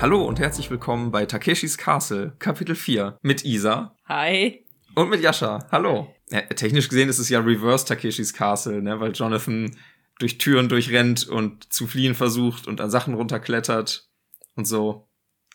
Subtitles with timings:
[0.00, 4.64] Hallo und herzlich willkommen bei Takeshis Castle, Kapitel 4, mit Isa Hi.
[4.94, 5.58] und mit Yasha.
[5.70, 6.08] Hallo.
[6.30, 9.76] Ja, technisch gesehen ist es ja Reverse Takeshis Castle, ne, weil Jonathan
[10.18, 14.08] durch Türen durchrennt und zu fliehen versucht und an Sachen runterklettert
[14.54, 15.09] und so.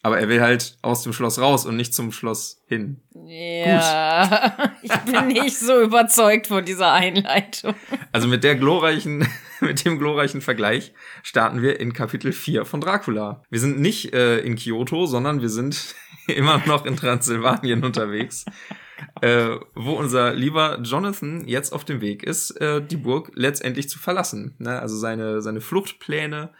[0.05, 3.01] Aber er will halt aus dem Schloss raus und nicht zum Schloss hin.
[3.25, 7.73] Ja, ich bin nicht so überzeugt von dieser Einleitung.
[8.11, 9.27] Also mit der glorreichen,
[9.61, 13.41] mit dem glorreichen Vergleich starten wir in Kapitel 4 von Dracula.
[13.49, 15.95] Wir sind nicht äh, in Kyoto, sondern wir sind
[16.27, 18.45] immer noch in Transsilvanien unterwegs.
[19.21, 23.97] Äh, wo unser lieber Jonathan jetzt auf dem Weg ist, äh, die Burg letztendlich zu
[23.97, 24.53] verlassen.
[24.59, 24.79] Ne?
[24.79, 26.51] Also seine, seine Fluchtpläne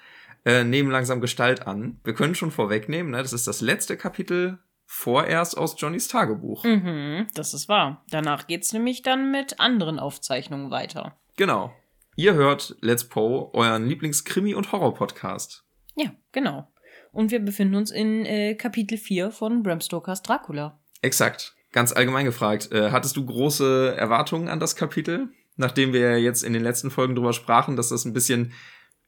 [0.46, 2.00] äh, nehmen langsam Gestalt an.
[2.04, 3.18] Wir können schon vorwegnehmen, ne?
[3.22, 6.64] das ist das letzte Kapitel vorerst aus Johnnys Tagebuch.
[6.64, 8.04] Mhm, das ist wahr.
[8.10, 11.18] Danach geht's nämlich dann mit anderen Aufzeichnungen weiter.
[11.38, 11.74] Genau.
[12.16, 15.66] Ihr hört Let's Poe, euren Lieblingskrimi- und Horror-Podcast.
[15.96, 16.72] Ja, genau.
[17.12, 20.80] Und wir befinden uns in äh, Kapitel 4 von Bram Stokers Dracula.
[21.02, 21.56] Exakt.
[21.72, 25.30] Ganz allgemein gefragt, äh, hattest du große Erwartungen an das Kapitel?
[25.58, 28.54] Nachdem wir ja jetzt in den letzten Folgen drüber sprachen, dass das ein bisschen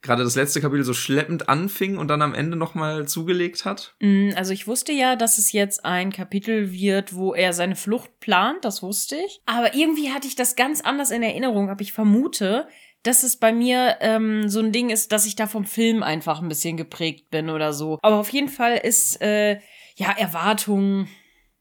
[0.07, 3.93] gerade das letzte Kapitel so schleppend anfing und dann am Ende nochmal zugelegt hat?
[3.99, 8.19] Mm, Also ich wusste ja, dass es jetzt ein Kapitel wird, wo er seine Flucht
[8.19, 9.41] plant, das wusste ich.
[9.45, 12.67] Aber irgendwie hatte ich das ganz anders in Erinnerung, aber ich vermute,
[13.03, 16.41] dass es bei mir ähm, so ein Ding ist, dass ich da vom Film einfach
[16.41, 17.99] ein bisschen geprägt bin oder so.
[18.01, 19.59] Aber auf jeden Fall ist, äh,
[19.95, 21.07] ja, Erwartung.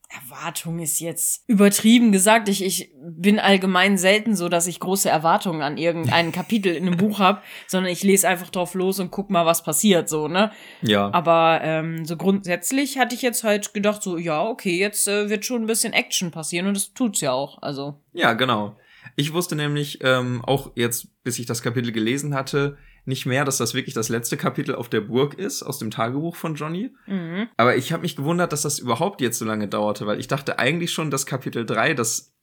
[0.09, 2.49] Erwartung ist jetzt übertrieben gesagt.
[2.49, 6.97] Ich, ich bin allgemein selten so, dass ich große Erwartungen an irgendein Kapitel in einem
[6.97, 10.53] Buch habe, sondern ich lese einfach drauf los und guck mal, was passiert, so, ne?
[10.83, 11.13] Ja.
[11.13, 15.45] Aber ähm, so grundsätzlich hatte ich jetzt halt gedacht, so, ja, okay, jetzt äh, wird
[15.45, 17.61] schon ein bisschen Action passieren und das tut's ja auch.
[17.63, 18.01] Also.
[18.13, 18.77] Ja, genau.
[19.17, 22.77] Ich wusste nämlich ähm, auch jetzt, bis ich das Kapitel gelesen hatte,
[23.07, 26.37] nicht mehr, dass das wirklich das letzte Kapitel auf der Burg ist, aus dem Tagebuch
[26.37, 26.95] von Johnny.
[27.07, 27.49] Mhm.
[27.57, 30.59] Aber ich habe mich gewundert, dass das überhaupt jetzt so lange dauerte, weil ich dachte
[30.59, 32.35] eigentlich schon, dass Kapitel 3 das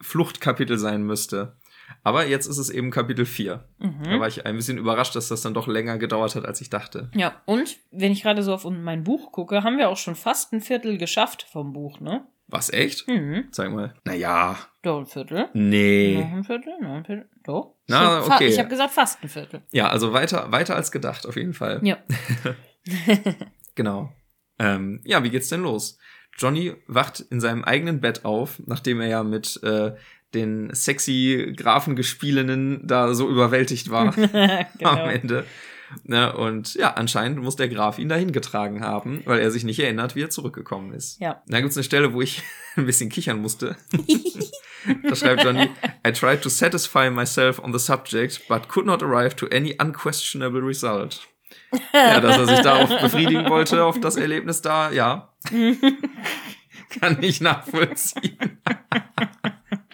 [0.00, 1.56] Fluchtkapitel sein müsste.
[2.04, 3.64] Aber jetzt ist es eben Kapitel 4.
[3.78, 4.20] Da Mhm.
[4.20, 7.10] war ich ein bisschen überrascht, dass das dann doch länger gedauert hat, als ich dachte.
[7.14, 10.52] Ja, und wenn ich gerade so auf mein Buch gucke, haben wir auch schon fast
[10.52, 12.26] ein Viertel geschafft vom Buch, ne?
[12.52, 13.08] Was, echt?
[13.08, 13.46] Mhm.
[13.50, 13.94] Zeig mal.
[14.04, 14.58] Naja.
[14.82, 15.48] Doch, ein Viertel.
[15.54, 16.18] Nee.
[16.20, 17.28] Noch ein Viertel, noch ein Viertel.
[17.44, 17.76] Doch.
[17.88, 18.48] Na, okay.
[18.48, 19.62] Ich habe gesagt, fast ein Viertel.
[19.72, 21.80] Ja, also weiter, weiter als gedacht, auf jeden Fall.
[21.82, 21.98] Ja.
[23.74, 24.12] Genau.
[24.58, 25.96] Ähm, ja, wie geht's denn los?
[26.36, 29.92] Johnny wacht in seinem eigenen Bett auf, nachdem er ja mit äh,
[30.34, 35.06] den sexy Grafengespielinnen da so überwältigt war am genau.
[35.06, 35.46] Ende.
[36.04, 39.78] Ne, und ja, anscheinend muss der Graf ihn dahin getragen haben, weil er sich nicht
[39.78, 41.20] erinnert, wie er zurückgekommen ist.
[41.20, 41.42] Ja.
[41.46, 42.42] Da gibt's eine Stelle, wo ich
[42.76, 43.76] ein bisschen kichern musste.
[45.08, 45.68] da schreibt Johnny,
[46.06, 50.60] I tried to satisfy myself on the subject, but could not arrive to any unquestionable
[50.60, 51.20] result.
[51.92, 55.32] Ja, dass er sich darauf befriedigen wollte, auf das Erlebnis da, ja.
[57.00, 58.60] Kann ich nachvollziehen.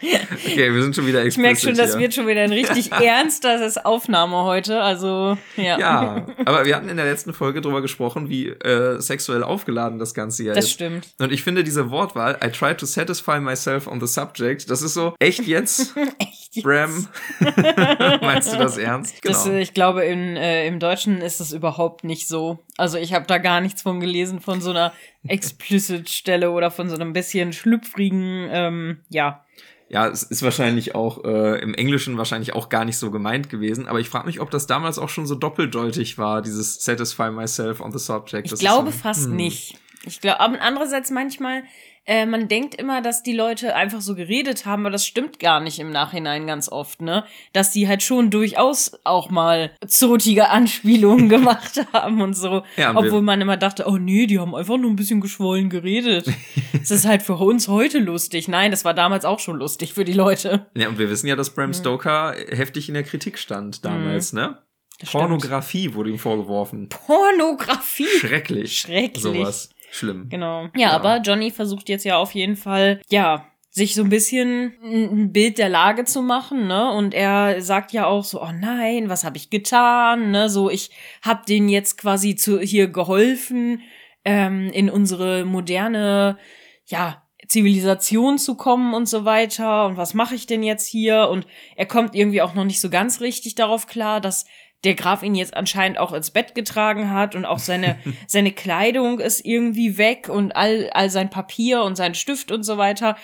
[0.02, 2.00] Okay, wir sind schon wieder Ich merke schon, das hier.
[2.00, 4.80] wird schon wieder ein richtig ernstes Aufnahme heute.
[4.80, 5.78] Also, ja.
[5.78, 10.14] Ja, aber wir hatten in der letzten Folge drüber gesprochen, wie äh, sexuell aufgeladen das
[10.14, 10.72] Ganze ja Das ist.
[10.72, 11.08] stimmt.
[11.18, 14.94] Und ich finde diese Wortwahl, I try to satisfy myself on the subject, das ist
[14.94, 15.94] so, echt jetzt?
[16.18, 16.64] Echt jetzt?
[16.64, 17.06] Bram?
[18.22, 19.20] Meinst du das ernst?
[19.22, 19.34] Genau.
[19.34, 22.58] Das, äh, ich glaube, in, äh, im Deutschen ist es überhaupt nicht so.
[22.76, 24.92] Also ich habe da gar nichts von gelesen, von so einer
[25.26, 29.44] Explicit-Stelle oder von so einem bisschen schlüpfrigen, ähm, ja.
[29.90, 33.88] Ja, es ist wahrscheinlich auch äh, im Englischen wahrscheinlich auch gar nicht so gemeint gewesen,
[33.88, 37.80] aber ich frage mich, ob das damals auch schon so doppeldeutig war, dieses satisfy myself
[37.80, 38.46] on the subject.
[38.46, 39.36] Ich Das glaube so, fast hm.
[39.36, 39.78] nicht.
[40.04, 41.62] Ich glaube, aber andererseits manchmal,
[42.08, 45.60] äh, man denkt immer, dass die Leute einfach so geredet haben, aber das stimmt gar
[45.60, 47.24] nicht im Nachhinein ganz oft, ne?
[47.52, 52.62] Dass die halt schon durchaus auch mal zotige Anspielungen gemacht haben und so.
[52.76, 55.70] Ja, wir- Obwohl man immer dachte, oh nee, die haben einfach nur ein bisschen geschwollen
[55.70, 56.26] geredet.
[56.80, 58.48] Es ist halt für uns heute lustig.
[58.48, 60.66] Nein, das war damals auch schon lustig für die Leute.
[60.74, 61.54] Ja, und wir wissen ja, dass Mhm.
[61.56, 64.58] Bram Stoker heftig in der Kritik stand damals, ne?
[65.00, 66.88] Das Pornografie wurde ihm vorgeworfen.
[66.88, 68.06] Pornografie.
[68.20, 68.78] Schrecklich.
[68.78, 69.22] Schrecklich.
[69.22, 69.70] Sowas.
[69.90, 70.28] Schlimm.
[70.28, 70.68] Genau.
[70.76, 75.32] Ja, aber Johnny versucht jetzt ja auf jeden Fall, ja, sich so ein bisschen ein
[75.32, 76.90] Bild der Lage zu machen, ne?
[76.92, 80.50] Und er sagt ja auch so, oh nein, was habe ich getan, ne?
[80.50, 80.90] So, ich
[81.22, 83.82] hab denen jetzt quasi zu hier geholfen,
[84.24, 86.38] ähm, in unsere moderne,
[86.86, 89.86] ja, Zivilisation zu kommen und so weiter.
[89.86, 91.28] Und was mache ich denn jetzt hier?
[91.30, 91.46] Und
[91.76, 94.44] er kommt irgendwie auch noch nicht so ganz richtig darauf klar, dass
[94.84, 97.98] der Graf ihn jetzt anscheinend auch ins Bett getragen hat und auch seine,
[98.28, 102.78] seine Kleidung ist irgendwie weg und all, all sein Papier und sein Stift und so
[102.78, 103.16] weiter,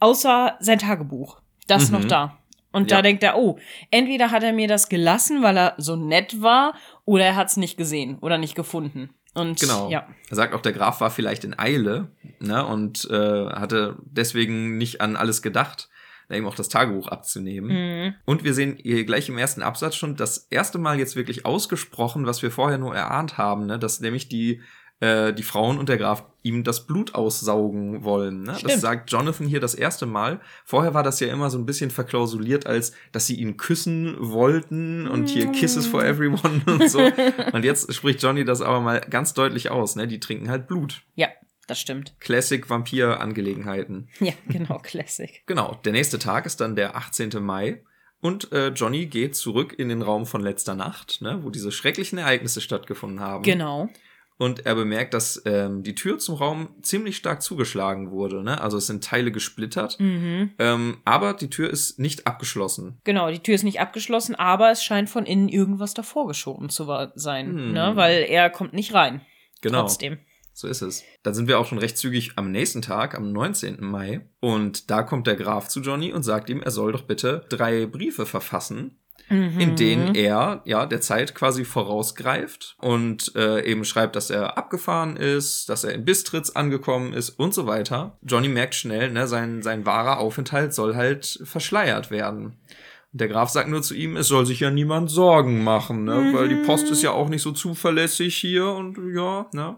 [0.00, 1.40] außer sein Tagebuch.
[1.66, 1.98] Das Mhm.
[1.98, 2.38] noch da.
[2.72, 2.96] Und Ja.
[2.98, 3.58] da denkt er, oh,
[3.90, 6.74] entweder hat er mir das gelassen, weil er so nett war,
[7.04, 9.10] oder er hat es nicht gesehen oder nicht gefunden.
[9.34, 9.90] Und Genau.
[9.90, 10.06] ja.
[10.30, 12.08] Er sagt auch, der Graf war vielleicht in Eile
[12.40, 15.88] ne, und äh, hatte deswegen nicht an alles gedacht,
[16.32, 17.70] da eben auch das Tagebuch abzunehmen.
[17.70, 18.14] Mhm.
[18.24, 22.26] Und wir sehen hier gleich im ersten Absatz schon das erste Mal jetzt wirklich ausgesprochen,
[22.26, 24.60] was wir vorher nur erahnt haben, ne, dass nämlich die,
[25.00, 28.42] äh, die Frauen und der Graf ihm das Blut aussaugen wollen.
[28.42, 28.56] Ne?
[28.62, 30.40] Das sagt Jonathan hier das erste Mal.
[30.64, 35.06] Vorher war das ja immer so ein bisschen verklausuliert, als dass sie ihn küssen wollten
[35.06, 35.52] und hier Mm.
[35.52, 36.98] Kisses for everyone und so.
[37.52, 39.96] und jetzt spricht Johnny das aber mal ganz deutlich aus.
[39.96, 40.08] Ne?
[40.08, 41.02] Die trinken halt Blut.
[41.14, 41.28] Ja,
[41.66, 42.14] das stimmt.
[42.20, 44.08] Classic Vampir-Angelegenheiten.
[44.20, 45.42] Ja, genau, Classic.
[45.46, 47.30] Genau, der nächste Tag ist dann der 18.
[47.40, 47.82] Mai
[48.20, 52.18] und äh, Johnny geht zurück in den Raum von letzter Nacht, ne, wo diese schrecklichen
[52.18, 53.42] Ereignisse stattgefunden haben.
[53.42, 53.88] Genau.
[54.38, 58.42] Und er bemerkt, dass ähm, die Tür zum Raum ziemlich stark zugeschlagen wurde.
[58.42, 58.60] Ne?
[58.60, 60.50] Also es sind Teile gesplittert, Mhm.
[60.58, 62.98] ähm, aber die Tür ist nicht abgeschlossen.
[63.04, 66.86] Genau, die Tür ist nicht abgeschlossen, aber es scheint von innen irgendwas davor geschoben zu
[67.14, 67.72] sein, Hm.
[67.72, 67.92] ne?
[67.94, 69.20] weil er kommt nicht rein.
[69.60, 70.18] Genau, Trotzdem.
[70.54, 71.02] So ist es.
[71.22, 73.78] Dann sind wir auch schon recht zügig am nächsten Tag, am 19.
[73.84, 74.26] Mai.
[74.40, 77.86] Und da kommt der Graf zu Johnny und sagt ihm, er soll doch bitte drei
[77.86, 79.60] Briefe verfassen, Mhm.
[79.60, 85.16] in denen er ja der Zeit quasi vorausgreift und äh, eben schreibt, dass er abgefahren
[85.16, 88.18] ist, dass er in Bistritz angekommen ist und so weiter.
[88.22, 92.56] Johnny merkt schnell, ne, sein, sein wahrer Aufenthalt soll halt verschleiert werden.
[93.12, 96.34] Der Graf sagt nur zu ihm, es soll sich ja niemand Sorgen machen, ne, Mhm.
[96.34, 99.76] weil die Post ist ja auch nicht so zuverlässig hier und ja, ne.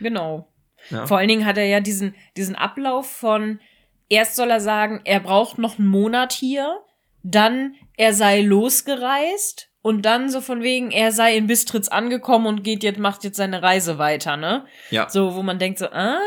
[0.00, 0.48] Genau.
[0.90, 1.06] Ja.
[1.06, 3.60] Vor allen Dingen hat er ja diesen, diesen Ablauf von,
[4.08, 6.80] erst soll er sagen, er braucht noch einen Monat hier,
[7.22, 12.64] dann er sei losgereist und dann so von wegen, er sei in Bistritz angekommen und
[12.64, 14.64] geht jetzt, macht jetzt seine Reise weiter, ne?
[14.90, 16.18] Ja, So, wo man denkt so, ah,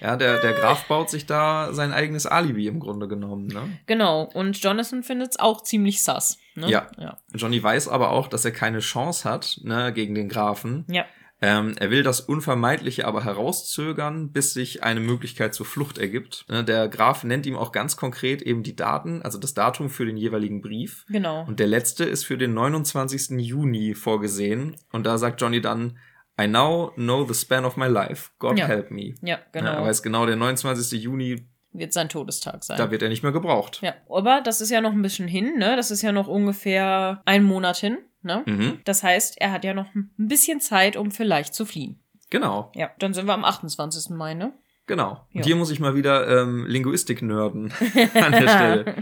[0.00, 3.78] ja der, der Graf baut sich da sein eigenes Alibi im Grunde genommen, ne.
[3.86, 4.30] genau.
[4.32, 6.38] Und Jonathan findet es auch ziemlich sass.
[6.54, 6.70] Ne?
[6.70, 6.90] Ja.
[6.98, 7.18] ja.
[7.34, 10.84] Johnny weiß aber auch, dass er keine Chance hat, ne, gegen den Grafen.
[10.88, 11.04] Ja.
[11.42, 16.44] Ähm, er will das Unvermeidliche aber herauszögern, bis sich eine Möglichkeit zur Flucht ergibt.
[16.48, 20.04] Ne, Der Graf nennt ihm auch ganz konkret eben die Daten, also das Datum für
[20.06, 21.06] den jeweiligen Brief.
[21.08, 21.44] Genau.
[21.46, 23.38] Und der letzte ist für den 29.
[23.40, 24.76] Juni vorgesehen.
[24.92, 25.98] Und da sagt Johnny dann,
[26.40, 28.30] I now know the span of my life.
[28.38, 28.66] God Ja.
[28.66, 29.14] help me.
[29.22, 29.72] Ja, Ne, genau.
[29.72, 31.02] er weiß genau, der 29.
[31.02, 32.78] Juni, Wird sein Todestag sein.
[32.78, 33.78] da wird er nicht mehr gebraucht.
[33.82, 35.76] ja, aber das ist ja noch ein bisschen hin, ne?
[35.76, 38.42] Das ist ja noch ungefähr ein Monat hin, ne?
[38.46, 42.00] Mhm, Das heißt, er hat ja noch ein bisschen Zeit, um vielleicht zu fliehen.
[42.30, 42.72] genau.
[42.74, 44.10] Ja, dann sind wir am 28.
[44.16, 44.52] Mai, ne?
[44.86, 45.24] Genau.
[45.32, 45.44] Und Ja.
[45.44, 47.72] hier muss ich mal wieder ähm, Linguistik nörden
[48.14, 48.94] an der Stelle.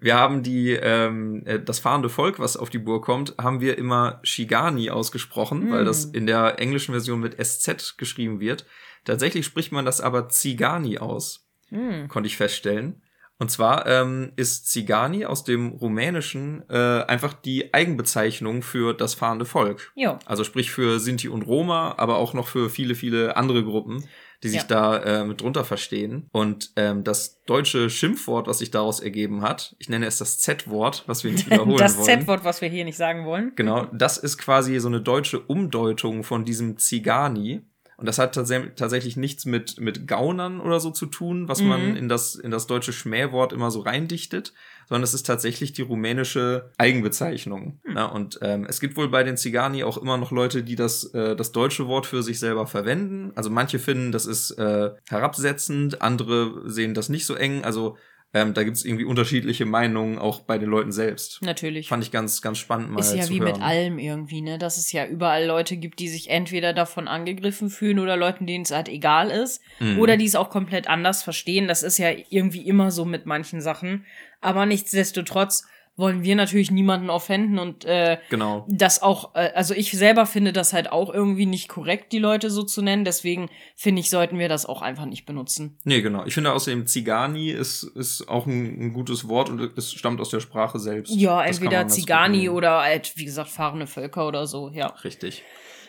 [0.00, 3.76] Wir haben die, ähm, äh, das fahrende Volk, was auf die Burg kommt, haben wir
[3.76, 5.72] immer Shigani ausgesprochen, Mm.
[5.72, 8.64] weil das in der englischen Version mit SZ geschrieben wird.
[9.04, 11.43] Tatsächlich spricht man das aber Zigani aus,
[11.74, 12.08] Hm.
[12.08, 13.02] konnte ich feststellen.
[13.36, 19.44] Und zwar ähm, ist Zigani aus dem Rumänischen äh, einfach die Eigenbezeichnung für das fahrende
[19.44, 19.90] Volk.
[19.96, 20.18] Jo.
[20.24, 24.04] Also sprich für Sinti und Roma, aber auch noch für viele, viele andere Gruppen,
[24.44, 24.66] die sich Ja.
[24.68, 26.28] da äh, mit drunter verstehen.
[26.30, 31.02] Und ähm, das deutsche Schimpfwort, was sich daraus ergeben hat, ich nenne es das Z-Wort,
[31.08, 32.04] was wir nicht wiederholen Das wollen.
[32.20, 33.50] Z-Wort, was wir hier nicht sagen wollen.
[33.56, 37.62] Genau, das ist quasi so eine deutsche Umdeutung von diesem Zigani.
[38.04, 41.92] Und das hat tats tatsächlich nichts mit, mit Gaunern oder so zu tun, was man
[41.92, 41.96] Mhm.
[41.96, 44.52] in das, in das deutsche Schmähwort immer so reindichtet,
[44.90, 47.80] sondern es ist tatsächlich die rumänische Eigenbezeichnung.
[47.82, 47.96] Hm.
[47.96, 51.04] Ja, und ähm, es gibt wohl bei den Zigani auch immer noch Leute, die das,
[51.14, 53.32] äh, das deutsche Wort für sich selber verwenden.
[53.36, 57.64] Also manche finden, das ist äh, herabsetzend, andere sehen das nicht so eng.
[57.64, 57.96] Also
[58.34, 61.40] ähm, da gibt es irgendwie unterschiedliche Meinungen auch bei den Leuten selbst.
[61.40, 61.86] Natürlich.
[61.86, 63.52] Fand ich ganz, ganz spannend mal Ist ja zu wie hören.
[63.52, 64.58] mit allem irgendwie, ne?
[64.58, 68.64] Dass es ja überall Leute gibt, die sich entweder davon angegriffen fühlen oder Leuten, denen
[68.64, 69.62] es halt egal ist.
[69.78, 70.00] Mhm.
[70.00, 71.68] Oder die es auch komplett anders verstehen.
[71.68, 74.04] Das ist ja irgendwie immer so mit manchen Sachen.
[74.40, 78.66] Aber nichtsdestotrotz wollen wir natürlich niemanden offenden und äh, Genau.
[78.68, 82.50] das auch, äh, also ich selber finde das halt auch irgendwie nicht korrekt, die Leute
[82.50, 83.04] so zu nennen.
[83.04, 85.78] Deswegen finde ich, sollten wir das auch einfach nicht benutzen.
[85.84, 86.24] Nee, genau.
[86.26, 90.30] Ich finde außerdem Zigani ist, ist auch ein, ein gutes Wort und es stammt aus
[90.30, 91.14] der Sprache selbst.
[91.14, 94.86] Ja, Das entweder Zigani oder halt, wie gesagt, fahrende Völker oder so, ja.
[95.04, 95.42] Richtig.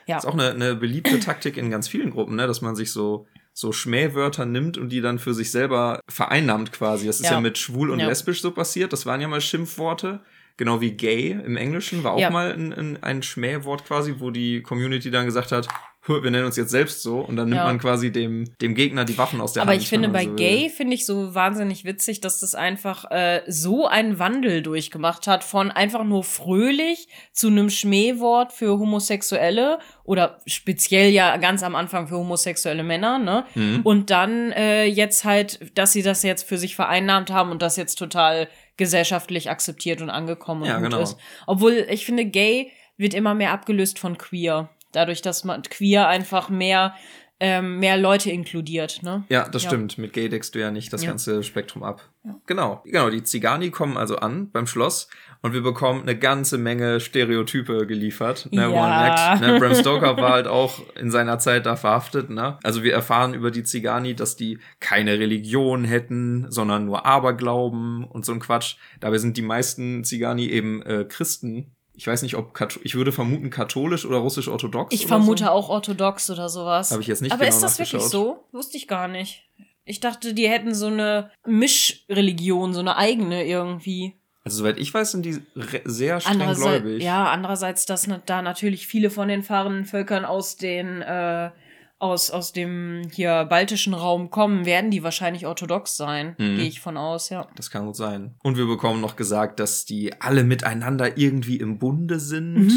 [0.07, 0.17] Ja.
[0.17, 2.45] Ist auch eine, eine beliebte Taktik in ganz vielen Gruppen, ne?
[2.45, 3.25] dass man sich so,
[3.57, 7.07] so Schmähwörter nimmt und die dann für sich selber vereinnahmt quasi.
[7.07, 7.39] Das ist ja, Ja.
[7.41, 8.07] mit schwul und Ja.
[8.07, 8.91] lesbisch so passiert.
[8.91, 10.19] Das waren ja mal Schimpfworte.
[10.57, 12.29] Genau wie gay im Englischen war auch Ja.
[12.29, 15.73] mal ein, ein, ein Schmähwort quasi, wo die Community dann gesagt hat, "Hö,
[16.07, 17.65] wir nennen uns jetzt selbst so und dann nimmt Ja.
[17.65, 19.81] man quasi dem, dem Gegner die Waffen aus der Aber Hand.
[19.81, 20.35] ich finde, bei so.
[20.35, 25.43] Gay finde ich so wahnsinnig witzig, dass das einfach äh, so einen Wandel durchgemacht hat
[25.43, 32.07] von einfach nur fröhlich zu einem Schmähwort für Homosexuelle oder speziell ja ganz am Anfang
[32.07, 33.45] für homosexuelle Männer, ne?
[33.55, 33.81] Mhm.
[33.83, 37.75] Und dann äh, jetzt halt, dass sie das jetzt für sich vereinnahmt haben und das
[37.77, 38.47] jetzt total
[38.77, 41.01] gesellschaftlich akzeptiert und angekommen und Ja, gut genau.
[41.01, 41.17] ist.
[41.47, 44.69] Obwohl ich finde, Gay wird immer mehr abgelöst von Queer.
[44.95, 46.93] Dadurch, dass man queer einfach mehr
[47.41, 49.25] ähm, mehr Leute inkludiert, ne?
[49.27, 49.69] Ja, das Ja.
[49.69, 49.97] stimmt.
[49.97, 51.09] Mit Gay deckst du ja nicht das Ja.
[51.09, 52.09] ganze Spektrum ab.
[52.47, 52.81] Genau.
[52.85, 55.09] Genau, die Zigani kommen also an beim Schloss
[55.41, 58.47] und wir bekommen eine ganze Menge Stereotype geliefert.
[58.53, 58.97] Ne, man Ja.
[59.35, 62.29] merkt, ne, Bram Stoker war halt auch in seiner Zeit da verhaftet.
[62.29, 62.57] Ne?
[62.63, 68.25] Also wir erfahren über die Zigani, dass die keine Religion hätten, sondern nur Aberglauben und
[68.25, 68.77] so ein Quatsch.
[69.01, 71.74] Dabei sind die meisten Zigani eben äh, Christen.
[71.97, 74.93] Ich weiß nicht, ob ich würde vermuten katholisch oder russisch-orthodox.
[74.93, 75.49] Ich vermute so.
[75.49, 76.91] auch orthodox oder sowas.
[76.91, 78.43] Habe ich jetzt nicht Aber genau ist das wirklich so?
[78.51, 79.43] Wusste ich gar nicht.
[79.85, 84.15] Ich dachte, die hätten so eine Mischreligion, so eine eigene irgendwie.
[84.43, 85.41] Also soweit ich weiß, sind die
[85.85, 87.01] sehr streng gläubig.
[87.01, 91.49] ja, andererseits, dass da natürlich viele von den fahrenden Völkern aus den äh,
[91.97, 96.57] aus, aus dem hier baltischen Raum kommen, werden die wahrscheinlich orthodox sein, Mhm.
[96.57, 97.47] gehe ich von aus, ja.
[97.55, 98.35] Das kann gut sein.
[98.43, 102.71] Und wir bekommen noch gesagt, dass die alle miteinander irgendwie im Bunde sind.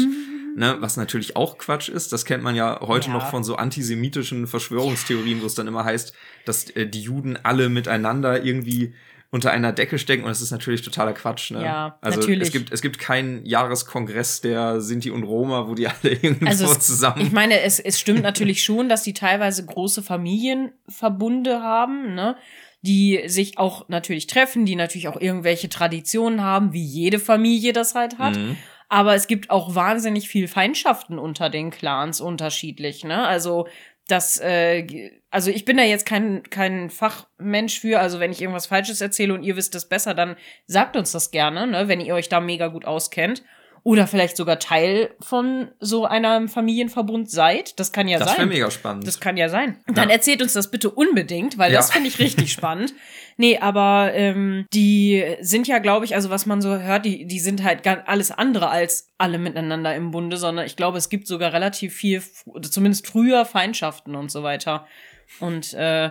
[0.55, 2.11] Ne, was natürlich auch Quatsch ist.
[2.11, 3.13] Das kennt man ja heute Ja.
[3.13, 6.11] noch von so antisemitischen Verschwörungstheorien, wo es dann immer heißt,
[6.45, 8.93] dass äh, die Juden alle miteinander irgendwie
[9.31, 10.23] unter einer Decke stecken.
[10.23, 11.51] Und das ist natürlich totaler Quatsch.
[11.51, 11.63] Ne?
[11.63, 12.47] Ja, also natürlich.
[12.47, 16.65] Es gibt, es gibt keinen Jahreskongress der Sinti und Roma, wo die alle irgendwo Also
[16.65, 17.21] es- zusammen.
[17.21, 22.35] Ich meine, es, es stimmt natürlich schon, dass die teilweise große Familienverbunde haben, ne?
[22.81, 27.93] Die sich auch natürlich treffen, die natürlich auch irgendwelche Traditionen haben, wie jede Familie das
[27.93, 28.37] halt hat.
[28.37, 28.55] Mhm.
[28.87, 33.27] Aber es gibt auch wahnsinnig viel Feindschaften unter den Clans unterschiedlich, ne?
[33.27, 33.67] Also
[34.11, 38.65] das, äh, also ich bin da jetzt kein, kein Fachmensch für, also wenn ich irgendwas
[38.65, 40.35] Falsches erzähle und ihr wisst es besser, dann
[40.65, 43.43] sagt uns das gerne, ne, wenn ihr euch da mega gut auskennt.
[43.83, 47.79] Oder vielleicht sogar Teil von so einem Familienverbund seid.
[47.79, 48.49] Das kann ja Das wäre sein.
[48.49, 49.07] mega spannend.
[49.07, 49.77] Das kann ja sein.
[49.87, 50.15] Dann Ja.
[50.15, 51.77] erzählt uns das bitte unbedingt, weil Ja.
[51.77, 52.93] das finde ich richtig spannend.
[53.39, 57.39] Nee, aber ähm, die sind ja, glaube ich, also was man so hört, die, die
[57.39, 61.25] sind halt ganz alles andere als alle miteinander im Bunde, sondern ich glaube, es gibt
[61.25, 62.21] sogar relativ viel,
[62.61, 64.85] zumindest früher Feindschaften und so weiter.
[65.39, 66.09] Und äh,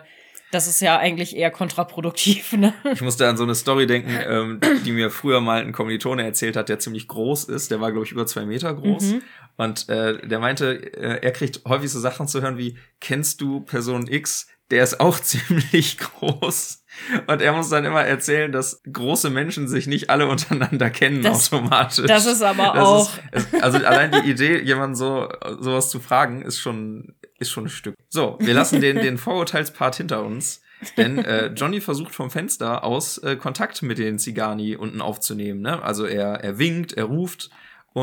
[0.52, 2.72] das ist ja eigentlich eher kontraproduktiv, ne?
[2.94, 6.56] Ich musste an so eine Story denken, ähm, die mir früher mal ein Kommilitone erzählt
[6.56, 7.70] hat, der ziemlich groß ist.
[7.70, 9.02] Der war, glaube ich, über zwei Meter groß.
[9.02, 9.22] Mhm.
[9.58, 13.60] Und äh, der meinte, äh, er kriegt häufig so Sachen zu hören wie, kennst du
[13.60, 14.46] Person X?
[14.70, 16.84] Der ist auch ziemlich groß.
[17.26, 21.52] Und er muss dann immer erzählen, dass große Menschen sich nicht alle untereinander kennen Das-
[21.52, 22.06] automatisch.
[22.06, 23.10] Das ist aber Das auch.
[23.32, 25.28] Ist, also allein die Idee, jemanden so
[25.60, 27.94] sowas zu fragen, ist schon ist schon ein Stück.
[28.08, 30.60] So, wir lassen den den Vorurteilspart hinter uns,
[30.96, 35.60] denn äh, Johnny versucht vom Fenster aus äh, Kontakt mit den Zigani unten aufzunehmen.
[35.60, 35.82] Ne?
[35.82, 37.50] Also er er winkt, er ruft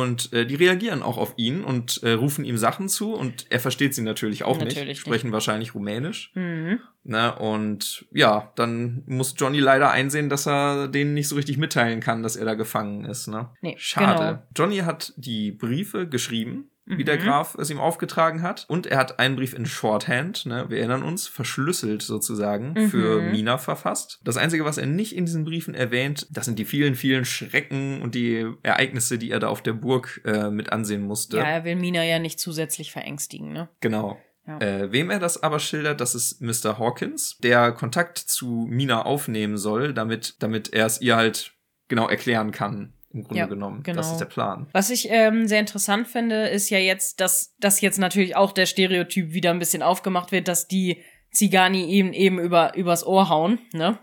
[0.01, 3.59] und äh, die reagieren auch auf ihn und äh, rufen ihm Sachen zu und er
[3.59, 4.99] versteht sie natürlich auch Natürlich nicht, nicht.
[4.99, 6.31] sprechen wahrscheinlich Rumänisch.
[6.35, 6.79] Mhm.
[7.03, 11.99] Ne, und ja, dann muss Johnny leider einsehen, dass er denen nicht so richtig mitteilen
[11.99, 13.27] kann, dass er da gefangen ist.
[13.27, 13.49] Ne?
[13.61, 14.17] Nee, Schade.
[14.17, 14.43] genau.
[14.55, 17.21] Johnny hat die Briefe geschrieben, wie der Mhm.
[17.21, 18.65] Graf es ihm aufgetragen hat.
[18.67, 22.89] Und er hat einen Brief in Shorthand, ne, wir erinnern uns, verschlüsselt sozusagen, Mhm.
[22.89, 24.19] für Mina verfasst.
[24.23, 28.01] Das Einzige, was er nicht in diesen Briefen erwähnt, das sind die vielen, vielen Schrecken
[28.01, 31.37] und die Ereignisse, die er da auf der Burg äh, mit ansehen musste.
[31.37, 33.69] Ja, er will Mina ja nicht zusätzlich verängstigen, ne?
[33.81, 34.17] Genau.
[34.47, 34.59] Ja.
[34.59, 36.77] Äh, wem er das aber schildert, das ist Mr.
[36.77, 41.53] Hawkins, der Kontakt zu Mina aufnehmen soll, damit, damit er es ihr halt
[41.87, 43.81] genau erklären kann, im Grunde Ja, genommen.
[43.83, 43.97] genau.
[43.97, 44.67] Das ist der Plan.
[44.73, 48.65] Was ich ähm, sehr interessant finde, ist ja jetzt, dass das jetzt natürlich auch der
[48.65, 53.59] Stereotyp wieder ein bisschen aufgemacht wird, dass die Zigani ihm eben über übers Ohr hauen,
[53.73, 53.97] ne?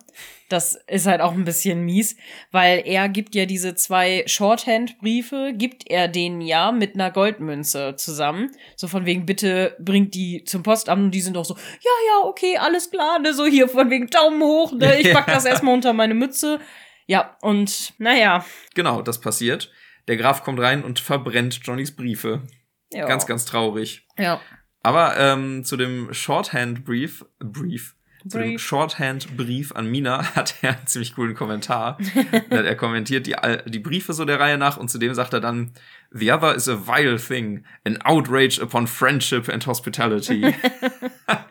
[0.50, 2.14] Das ist halt auch ein bisschen mies,
[2.50, 8.50] weil er gibt ja diese zwei Shorthand-Briefe, gibt er denen ja mit einer Goldmünze zusammen.
[8.76, 12.28] So von wegen, bitte bringt die zum Postamt und die sind auch so, ja, ja,
[12.28, 13.32] okay, alles klar, ne?
[13.32, 15.00] So hier von wegen Daumen hoch, ne?
[15.00, 16.60] Ich pack das erstmal unter meine Mütze.
[17.12, 18.42] Ja, und naja.
[18.74, 19.70] Genau, das passiert.
[20.08, 22.40] Der Graf kommt rein und verbrennt Johnnys Briefe.
[22.90, 23.06] Ja.
[23.06, 24.08] Ganz, ganz traurig.
[24.18, 24.40] Ja.
[24.82, 28.62] Aber ähm, zu dem Shorthand-Brief, Brief, zu dem Brief.
[28.62, 31.98] Shorthand-Brief an Mina hat er einen ziemlich coolen Kommentar.
[32.48, 35.74] Er kommentiert die, die Briefe so der Reihe nach und zudem sagt er dann,
[36.12, 40.54] The other is a vile thing, an outrage upon friendship and hospitality.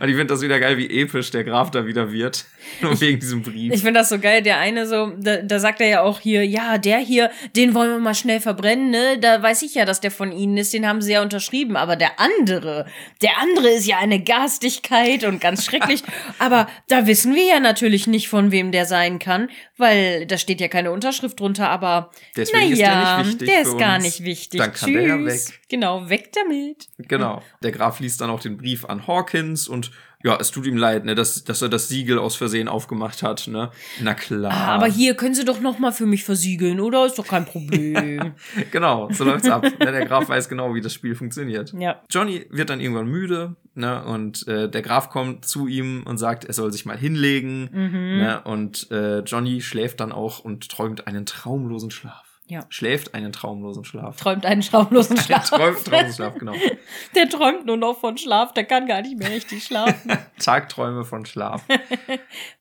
[0.00, 2.44] und ich finde das wieder geil, wie episch der Graf da wieder wird.
[2.80, 3.72] Nur wegen diesem Brief.
[3.72, 4.42] Ich finde das so geil.
[4.42, 7.90] Der eine so, da, da sagt er ja auch hier, ja, der hier, den wollen
[7.90, 9.18] wir mal schnell verbrennen, ne?
[9.20, 11.76] Da weiß ich ja, dass der von ihnen ist, den haben sie ja unterschrieben.
[11.76, 12.86] Aber der andere,
[13.22, 16.02] der andere ist ja eine Garstigkeit und ganz schrecklich.
[16.38, 20.60] aber da wissen wir ja natürlich nicht, von wem der sein kann, weil da steht
[20.60, 24.60] ja keine Unterschrift drunter, aber der naja, der für ist gar nicht wichtig.
[24.60, 25.48] Dann kann der ja Tschüss.
[25.48, 25.60] weg.
[25.74, 26.86] Genau, weg damit.
[26.98, 27.42] Genau.
[27.64, 29.90] Der Graf liest dann auch den Brief an Hawkins und
[30.22, 33.48] ja, es tut ihm leid, ne, dass, dass er das Siegel aus Versehen aufgemacht hat,
[33.48, 33.70] ne?
[34.00, 34.52] Na klar.
[34.52, 37.04] Ah, aber hier können Sie doch noch mal für mich versiegeln, oder?
[37.06, 38.34] Ist doch kein Problem.
[38.70, 39.64] genau, so läuft's ab.
[39.64, 41.74] ne, der Graf weiß genau, wie das Spiel funktioniert.
[41.76, 42.00] ja.
[42.08, 46.44] Johnny wird dann irgendwann müde, ne, und äh, der Graf kommt zu ihm und sagt,
[46.44, 48.18] er soll sich mal hinlegen, Mhm.
[48.18, 52.23] ne, und äh, Johnny schläft dann auch und träumt einen traumlosen Schlaf.
[52.46, 52.66] Ja.
[52.68, 54.16] Schläft einen traumlosen Schlaf.
[54.16, 55.48] Träumt einen traumlosen Schlaf.
[55.48, 56.52] Träum, traumlosen Schlaf, genau.
[57.14, 60.12] Der träumt nur noch von Schlaf, der kann gar nicht mehr richtig schlafen.
[60.38, 61.64] Tagträume von Schlaf.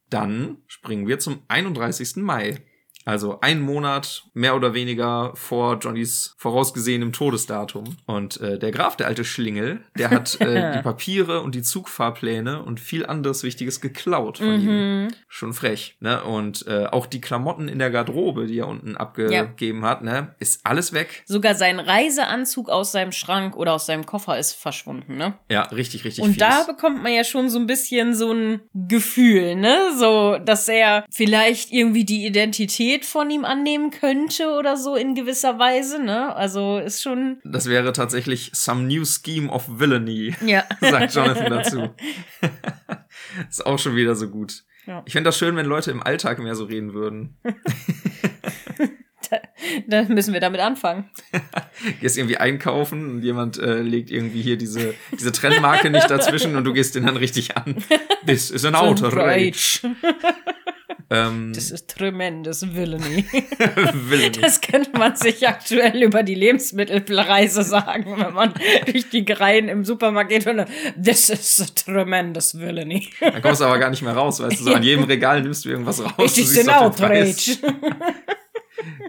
[0.09, 2.17] Dann springen wir zum 31.
[2.17, 2.61] Mai.
[3.05, 7.97] Also ein Monat mehr oder weniger vor Johnnys vorausgesehenem Todesdatum.
[8.05, 12.63] Und äh, der Graf, der alte Schlingel, der hat äh, die Papiere und die Zugfahrpläne
[12.63, 15.03] und viel anderes Wichtiges geklaut von ihm.
[15.03, 15.07] mhm.
[15.27, 15.97] Schon frech.
[15.99, 16.23] Ne?
[16.23, 20.35] Und äh, auch die Klamotten in der Garderobe, die er unten abgegeben hat, ne?
[20.39, 21.23] ist alles weg.
[21.25, 25.33] Sogar sein Reiseanzug aus seinem Schrank oder aus seinem Koffer ist verschwunden, ne?
[25.49, 26.39] Ja, richtig, richtig Und fies.
[26.39, 29.91] da bekommt man ja schon so ein bisschen so ein Gefühl, ne?
[29.97, 35.59] So, dass er vielleicht irgendwie die Identität von ihm annehmen könnte oder so in gewisser
[35.59, 36.35] Weise, ne?
[36.35, 37.39] Also ist schon.
[37.43, 40.35] das wäre tatsächlich some new scheme of villainy.
[40.45, 40.63] Ja.
[40.81, 41.89] sagt Jonathan dazu.
[43.49, 44.63] ist auch schon wieder so gut.
[44.85, 45.01] Ja.
[45.05, 47.37] Ich fände das schön, wenn Leute im Alltag mehr so reden würden.
[49.87, 51.09] Dann müssen wir damit anfangen.
[52.01, 56.65] Gehst irgendwie einkaufen und jemand äh, legt irgendwie hier diese, diese Trennmarke nicht dazwischen und
[56.65, 57.83] du gehst den dann richtig an.
[58.25, 59.81] This is an outer rage.
[61.13, 63.25] Ähm, Das ist tremendous Villainy.
[63.93, 64.41] Villainy.
[64.41, 68.53] Das könnte man sich aktuell über die Lebensmittelpreise sagen, wenn man
[68.85, 70.65] durch die Reihen im Supermarkt geht und
[71.01, 73.09] this is tremendous Villainy.
[73.19, 75.65] Dann kommst du aber gar nicht mehr raus, weißt du, so an jedem Regal nimmst
[75.65, 76.13] du irgendwas raus.
[76.17, 77.57] Auf den outrage.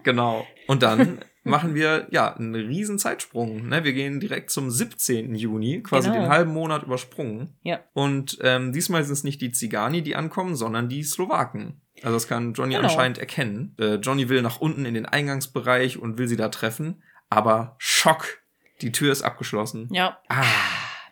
[0.05, 0.47] Genau.
[0.67, 3.69] Und dann machen wir ja einen riesen Zeitsprung.
[3.69, 3.85] Ne?
[3.85, 5.35] Wir gehen direkt zum 17.
[5.35, 6.23] Juni, quasi Genau.
[6.23, 7.57] den halben Monat übersprungen.
[7.63, 7.81] Ja.
[7.93, 11.81] Und ähm, diesmal sind es nicht die Zigani, die ankommen, sondern die Slowaken.
[12.05, 12.89] Also das kann Johnny Genau.
[12.89, 13.75] anscheinend erkennen.
[13.81, 17.03] Äh, Johnny will nach unten in den Eingangsbereich und will sie da treffen.
[17.31, 18.39] Aber Schock!
[18.83, 19.89] Die Tür ist abgeschlossen.
[19.93, 20.45] Ja, Ah.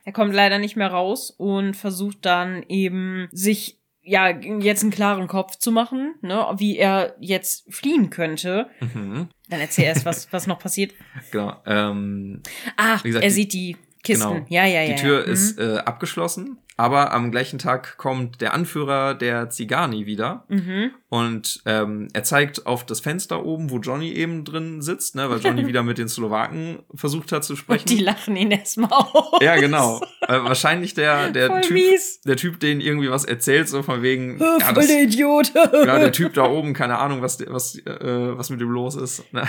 [0.05, 5.29] er kommt leider nicht mehr raus und versucht dann eben sich ja jetzt einen klaren
[5.29, 8.69] Kopf zu machen, ne, wie er jetzt fliehen könnte.
[8.81, 9.29] Mhm.
[9.49, 10.93] Dann erzähl erst, was was noch passiert.
[11.31, 11.57] Genau.
[11.67, 12.43] Ähm,
[12.77, 14.29] Ah, gesagt, er sieht die Kisten.
[14.29, 14.47] Genau.
[14.49, 14.95] Ja, ja, ja.
[14.97, 15.27] Die Tür ja.
[15.27, 15.33] Mhm.
[15.33, 20.91] ist äh, abgeschlossen, aber am gleichen Tag kommt der Anführer der Zigani wieder Mhm.
[21.11, 25.39] und ähm, er zeigt auf das Fenster oben, wo Johnny eben drin sitzt, ne, weil
[25.41, 27.83] Johnny wieder mit den Slowaken versucht hat zu sprechen.
[27.83, 29.39] Und die lachen ihn erstmal aus.
[29.43, 30.01] ja, genau.
[30.23, 32.21] Äh, wahrscheinlich der, der Voll Typ, mies.
[32.23, 35.53] der Typ, den irgendwie was erzählt, so von wegen, Voll ja, das, der Idiot.
[35.73, 39.31] genau, der Typ da oben, keine Ahnung, was, was, äh, was mit dem los ist.
[39.33, 39.47] Ne?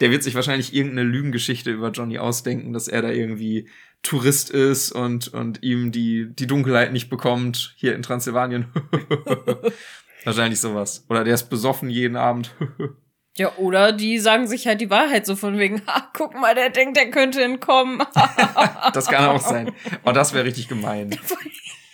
[0.00, 3.68] Der wird sich wahrscheinlich irgendeine Lügengeschichte über Johnny ausdenken, dass er da irgendwie
[4.02, 8.66] Tourist ist und, und ihm die, die Dunkelheit nicht bekommt, hier in Transsilvanien.
[10.24, 11.04] wahrscheinlich sowas.
[11.08, 12.54] Oder der ist besoffen jeden Abend.
[13.36, 16.70] Ja, oder die sagen sich halt die Wahrheit so von wegen, ha, guck mal, der
[16.70, 18.02] denkt, der könnte entkommen.
[18.92, 19.72] das kann auch sein.
[20.04, 21.16] Oh, das wäre richtig gemein.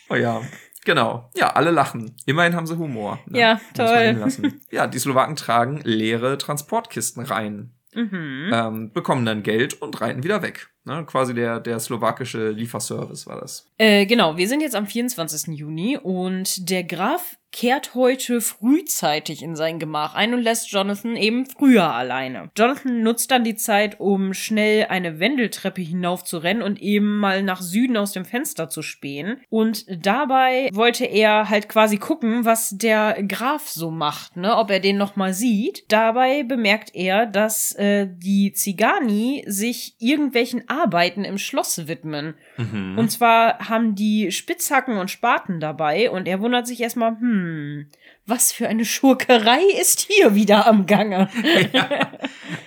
[0.09, 0.41] Oh ja.
[0.85, 1.33] Genau.
[1.35, 2.15] Ja, alle lachen.
[2.27, 3.19] Immerhin haben sie Humor.
[3.27, 3.41] ne?
[3.41, 4.25] Ja, toll.
[4.71, 7.73] Ja, die Slowaken tragen leere Transportkisten rein.
[7.93, 8.51] mhm.
[8.53, 10.69] ähm, bekommen dann Geld und reiten wieder weg.
[10.87, 11.05] Ne?
[11.05, 13.69] Quasi der, der slowakische Lieferservice war das.
[13.77, 15.59] Äh, genau, wir sind jetzt am 24.
[15.59, 21.47] Juni und der Graf kehrt heute frühzeitig in sein Gemach ein und lässt Jonathan eben
[21.47, 22.51] früher alleine.
[22.55, 27.43] Jonathan nutzt dann die Zeit, um schnell eine Wendeltreppe hinauf zu rennen und eben mal
[27.43, 29.41] nach Süden aus dem Fenster zu spähen.
[29.49, 34.81] Und dabei wollte er halt quasi gucken, was der Graf so macht, ne, ob er
[34.81, 35.85] den noch mal sieht.
[35.89, 42.35] Dabei bemerkt er, dass äh, die Zigani sich irgendwelchen Arbeiten im Schloss widmen.
[42.57, 42.99] Mhm.
[42.99, 47.87] Und zwar haben die Spitzhacken und Spaten dabei und er wundert sich erstmal, hm,
[48.27, 51.29] was für eine Schurkerei ist hier wieder am Gange?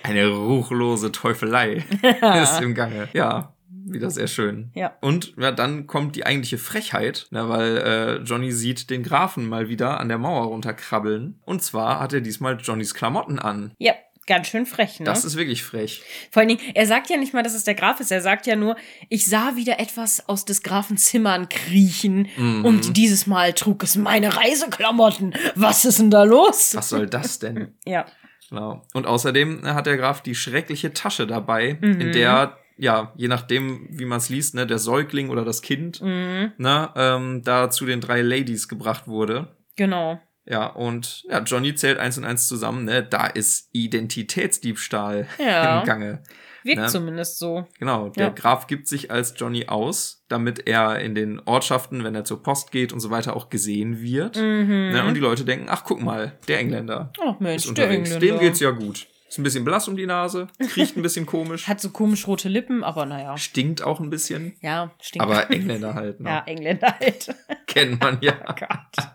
[0.02, 1.84] Eine ruchlose Teufelei
[2.42, 3.08] ist im Gange.
[3.12, 3.54] Ja,
[3.92, 4.70] wieder sehr schön.
[4.74, 4.96] Ja.
[5.00, 9.68] Und ja, dann kommt die eigentliche Frechheit, ne, weil äh, Johnny sieht den Grafen mal
[9.68, 11.40] wieder an der Mauer runterkrabbeln.
[11.44, 13.72] Und zwar hat er diesmal Johnnys Klamotten an.
[13.78, 13.94] Ja,
[14.26, 15.06] ganz schön frech, ne?
[15.06, 16.02] Das ist wirklich frech.
[16.30, 18.12] Vor allen Dingen, er sagt ja nicht mal, dass es der Graf ist.
[18.12, 18.76] Er sagt ja nur,
[19.08, 22.64] ich sah wieder etwas aus des Grafen Zimmern kriechen Mhm.
[22.64, 25.34] und dieses Mal trug es meine Reiseklamotten.
[25.56, 26.72] Was ist denn da los?
[26.74, 27.74] Was soll das denn?
[27.84, 28.06] Ja.
[28.48, 28.82] Genau.
[28.94, 32.00] Und außerdem hat der Graf die schreckliche Tasche dabei, Mhm.
[32.00, 36.00] in der, ja, je nachdem, wie man es liest, ne, der Säugling oder das Kind,
[36.02, 39.54] Mhm, ne, ähm, da zu den drei Ladies gebracht wurde.
[39.76, 40.20] genau.
[40.50, 43.04] Ja, und ja, Johnny zählt eins und eins zusammen, ne?
[43.04, 45.80] Da ist Identitätsdiebstahl Ja.
[45.80, 46.22] im Gange.
[46.62, 46.86] Wirkt Ne?
[46.88, 47.66] zumindest so.
[47.78, 48.32] Genau, der Ja.
[48.32, 52.70] Graf gibt sich als Johnny aus, damit er in den Ortschaften, wenn er zur Post
[52.70, 54.36] geht und so weiter, auch gesehen wird.
[54.36, 54.90] Mhm.
[54.92, 55.04] Ne?
[55.06, 57.88] Und die Leute denken, ach guck mal, der Engländer Ach Mensch, ist der.
[57.88, 58.18] Engländer.
[58.18, 59.06] Dem geht's ja gut.
[59.28, 62.48] Ist ein bisschen blass um die Nase, riecht ein bisschen komisch, Hat so komisch rote
[62.48, 63.38] Lippen, aber naja.
[63.38, 64.56] stinkt auch ein bisschen.
[64.60, 65.24] Ja, stinkt.
[65.24, 66.28] Aber Engländer halt, ne?
[66.28, 67.32] ja, Engländer halt.
[67.68, 68.34] Kennt man ja.
[68.48, 69.08] Oh Gott.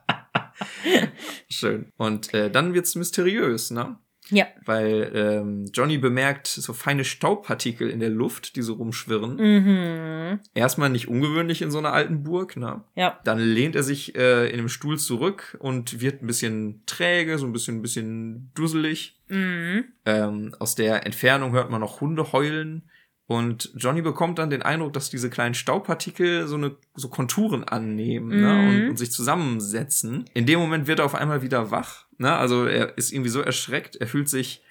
[1.49, 1.91] Schön.
[1.97, 3.97] Und äh, dann wird's mysteriös, ne?
[4.29, 4.47] Ja.
[4.65, 9.35] Weil ähm, Johnny bemerkt so feine Staubpartikel in der Luft, die so rumschwirren.
[9.35, 10.39] Mhm.
[10.53, 12.83] Erstmal nicht ungewöhnlich in so einer alten Burg, ne?
[12.95, 13.19] Ja.
[13.23, 17.45] Dann lehnt er sich äh, in dem Stuhl zurück und wird ein bisschen träge, so
[17.45, 19.19] ein bisschen, ein bisschen dusselig.
[19.27, 19.85] Mhm.
[20.05, 22.89] Ähm, aus der Entfernung hört man noch Hunde heulen.
[23.27, 28.29] Und Johnny bekommt dann den Eindruck, dass diese kleinen Staubpartikel so eine so Konturen annehmen
[28.29, 28.53] ne?
[28.53, 28.67] Mhm.
[28.67, 30.25] und, und sich zusammensetzen.
[30.33, 32.05] In dem Moment wird er auf einmal wieder wach.
[32.17, 32.31] Ne?
[32.35, 33.95] Also er ist irgendwie so erschreckt.
[33.95, 34.63] Er fühlt sich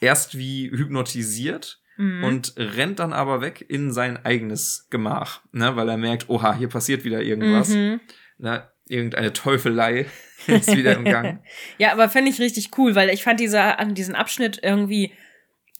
[0.00, 2.24] erst wie hypnotisiert Mhm.
[2.24, 5.76] und rennt dann aber weg in sein eigenes Gemach, ne?
[5.76, 7.68] weil er merkt, oha, hier passiert wieder irgendwas.
[7.68, 8.00] Mhm.
[8.38, 8.66] Ne?
[8.88, 10.06] Irgendeine Teufelei
[10.46, 11.42] ist wieder im Gang.
[11.78, 15.12] Ja, aber fände ich richtig cool, weil ich fand dieser, an diesen Abschnitt irgendwie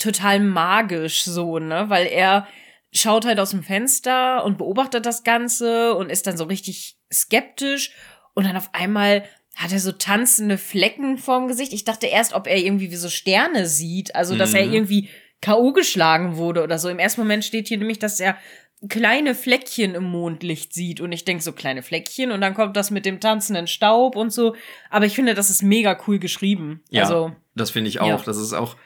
[0.03, 1.85] total magisch so, ne?
[1.89, 2.47] Weil er
[2.93, 7.93] schaut halt aus dem Fenster und beobachtet das Ganze und ist dann so richtig skeptisch
[8.35, 9.25] und dann auf einmal
[9.57, 11.73] hat er so tanzende Flecken vorm Gesicht.
[11.73, 14.73] Ich dachte erst, ob er irgendwie wie so Sterne sieht, also dass er Mhm.
[14.73, 15.09] irgendwie
[15.43, 15.73] K.O.
[15.73, 16.89] geschlagen wurde oder so.
[16.89, 18.37] Im ersten Moment steht hier nämlich, dass er
[18.89, 22.91] kleine Fleckchen im Mondlicht sieht und ich denke so kleine Fleckchen und dann kommt das
[22.91, 24.55] mit dem tanzenden Staub und so.
[24.91, 26.83] Aber ich finde, das ist mega cool geschrieben.
[26.91, 27.03] Ja.
[27.03, 28.07] Also, Das finde ich auch.
[28.09, 28.17] Ja.
[28.25, 28.77] Das ist auch,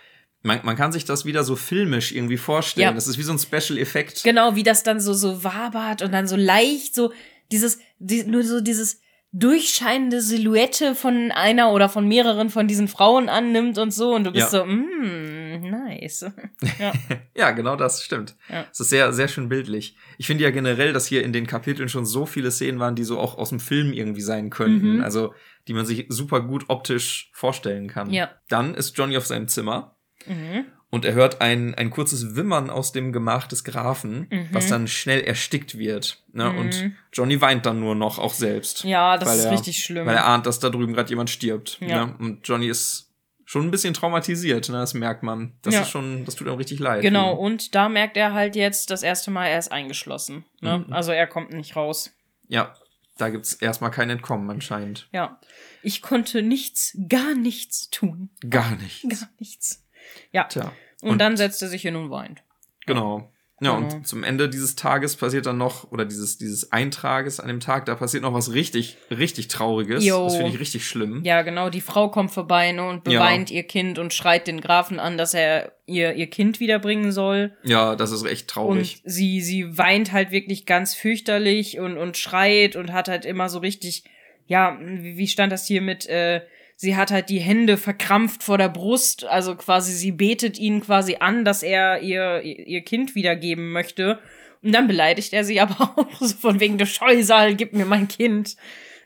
[0.47, 2.89] man, man kann sich das wieder so filmisch irgendwie vorstellen.
[2.89, 2.93] Ja.
[2.93, 4.23] Das ist wie so ein Special-Effekt.
[4.25, 7.13] genau, wie das dann so, so wabert und dann so leicht, so
[7.53, 9.01] dieses, die, nur so dieses
[9.33, 14.31] durchscheinende Silhouette von einer oder von mehreren von diesen Frauen annimmt und so und du
[14.31, 14.61] bist Ja.
[14.61, 16.31] so, mm, nice.
[16.79, 16.93] Ja.
[17.37, 18.35] Ja, genau das stimmt.
[18.49, 18.65] Ja.
[18.73, 19.95] Es ist sehr, sehr schön bildlich.
[20.17, 23.05] Ich finde ja generell, dass hier in den Kapiteln schon so viele Szenen waren, die
[23.05, 24.97] so auch aus dem Film irgendwie sein könnten.
[24.97, 25.05] Mhm.
[25.05, 25.35] Also,
[25.69, 28.11] die man sich super gut optisch vorstellen kann.
[28.11, 28.31] Ja.
[28.49, 29.96] Dann ist Johnny auf seinem Zimmer
[30.27, 30.65] Mhm.
[30.91, 34.49] und er hört ein, ein kurzes Wimmern aus dem Gemach des Grafen, Mhm.
[34.53, 36.23] was dann schnell erstickt wird.
[36.33, 36.51] Ne?
[36.51, 36.59] Mhm.
[36.59, 38.85] Und Johnny weint dann nur noch, auch selbst.
[38.85, 40.07] Ja, das ist er- richtig schlimm.
[40.07, 41.79] Weil er ahnt, dass da drüben gerade jemand stirbt.
[41.81, 42.07] Ja.
[42.07, 42.17] Ne?
[42.19, 43.13] Und Johnny ist
[43.45, 44.79] schon ein bisschen traumatisiert, ne?
[44.79, 45.53] das merkt man.
[45.63, 45.83] Das Ja.
[45.83, 47.03] ist schon, das tut ihm richtig leid.
[47.03, 50.45] Genau, und da merkt er halt jetzt das erste Mal, er ist eingeschlossen.
[50.61, 50.85] Ne?
[50.87, 50.93] Mhm.
[50.93, 52.11] Also er kommt nicht raus.
[52.49, 52.75] Ja,
[53.19, 55.09] da gibt's erstmal kein Entkommen anscheinend.
[55.13, 55.39] Ja.
[55.83, 58.31] Ich konnte nichts, gar nichts tun.
[58.51, 59.09] Gar nicht.
[59.09, 59.85] Gar nichts.
[60.33, 60.45] Ja.
[60.45, 62.43] Tja, Und, Und- dann setzt er sich hin und weint.
[62.87, 63.31] genau.
[63.63, 63.95] Ja, Genau.
[63.95, 67.87] und zum Ende dieses Tages passiert dann noch, oder dieses, dieses Eintrages an dem Tag,
[67.87, 70.05] da passiert noch was richtig, richtig Trauriges.
[70.05, 70.25] Jo.
[70.25, 71.23] Das finde ich richtig schlimm.
[71.25, 73.19] Ja, genau, die Frau kommt vorbei ne, und Ja.
[73.21, 77.57] beweint ihr Kind und schreit den Grafen an, dass er ihr, ihr Kind wiederbringen soll.
[77.63, 79.01] Ja, das ist echt traurig.
[79.03, 83.49] Und sie, sie weint halt wirklich ganz fürchterlich und, und schreit und hat halt immer
[83.49, 84.05] so richtig,
[84.47, 86.43] ja, wie, wie stand das hier mit, äh,
[86.77, 91.17] sie hat halt die Hände verkrampft vor der Brust, also quasi sie betet ihn quasi
[91.19, 94.21] an, dass er ihr, ihr Kind wiedergeben möchte.
[94.63, 98.09] Und dann beleidigt er sie aber auch so von wegen der Scheusal, gib mir mein
[98.09, 98.57] Kind.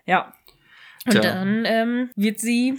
[0.04, 0.34] Ja.
[1.06, 1.22] Und Tja.
[1.22, 2.78] dann ähm, wird sie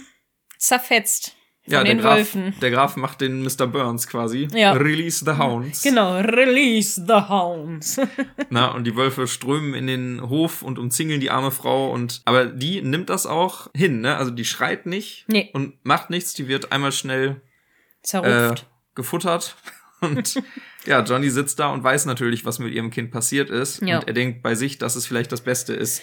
[0.58, 2.54] zerfetzt von ja, der den Graf, Wölfen.
[2.60, 3.66] der Graf macht den Mr.
[3.68, 4.48] Burns quasi.
[4.52, 4.72] Ja.
[4.72, 5.82] Release the Hounds.
[5.82, 8.00] Genau, release the hounds.
[8.50, 12.46] Na, und die Wölfe strömen in den Hof und umzingeln die arme Frau und aber
[12.46, 14.16] die nimmt das auch hin, ne?
[14.16, 15.50] Also die schreit nicht Nee.
[15.52, 18.66] und macht nichts, die wird einmal schnell äh, Zerrupft.
[18.94, 19.56] gefuttert.
[20.00, 20.42] Und
[20.84, 23.80] ja, Johnny sitzt da und weiß natürlich, was mit ihrem Kind passiert ist.
[23.82, 24.00] Ja.
[24.00, 26.02] Und er denkt bei sich, dass es vielleicht das Beste ist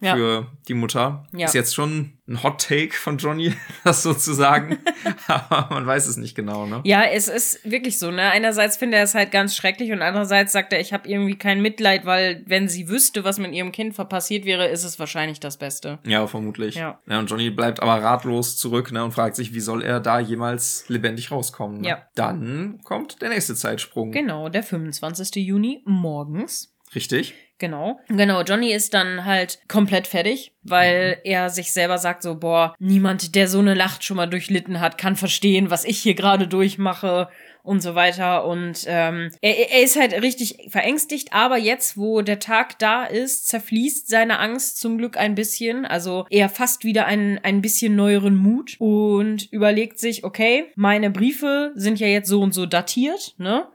[0.00, 0.14] Ja.
[0.14, 1.26] für die Mutter.
[1.32, 1.46] Ja.
[1.46, 3.52] Ist jetzt schon ein Hot Take von Johnny,
[3.84, 4.78] das sozusagen.
[5.26, 6.80] Aber man weiß es nicht genau, ne?
[6.84, 8.30] Ja, es ist wirklich so, ne?
[8.30, 11.60] Einerseits finde er es halt ganz schrecklich und andererseits sagt er, ich habe irgendwie kein
[11.60, 15.56] Mitleid, weil wenn sie wüsste, was mit ihrem Kind passiert wäre, ist es wahrscheinlich das
[15.56, 15.98] Beste.
[16.04, 16.76] Ja, vermutlich.
[16.76, 17.00] Ja.
[17.06, 20.84] und Johnny bleibt aber ratlos zurück ne, und fragt sich, wie soll er da jemals
[20.88, 21.80] lebendig rauskommen.
[21.80, 21.88] Ne?
[21.88, 22.02] Ja.
[22.14, 24.12] Dann kommt der nächste Zeitsprung.
[24.12, 25.36] Genau, der 25.
[25.36, 26.74] Juni morgens.
[26.94, 27.34] Richtig?
[27.58, 27.98] Genau.
[28.08, 31.20] Genau, Johnny ist dann halt komplett fertig, weil Mhm.
[31.24, 34.96] er sich selber sagt so, boah, niemand, der so eine Nacht schon mal durchlitten hat,
[34.98, 37.28] kann verstehen, was ich hier gerade durchmache
[37.64, 38.46] und so weiter.
[38.46, 43.48] Und ähm, er, er ist halt richtig verängstigt, aber jetzt, wo der Tag da ist,
[43.48, 45.84] zerfließt seine Angst zum Glück ein bisschen.
[45.84, 51.72] Also er fasst wieder einen ein bisschen neueren Mut und überlegt sich, okay, meine Briefe
[51.74, 53.66] sind ja jetzt so und so datiert, ne?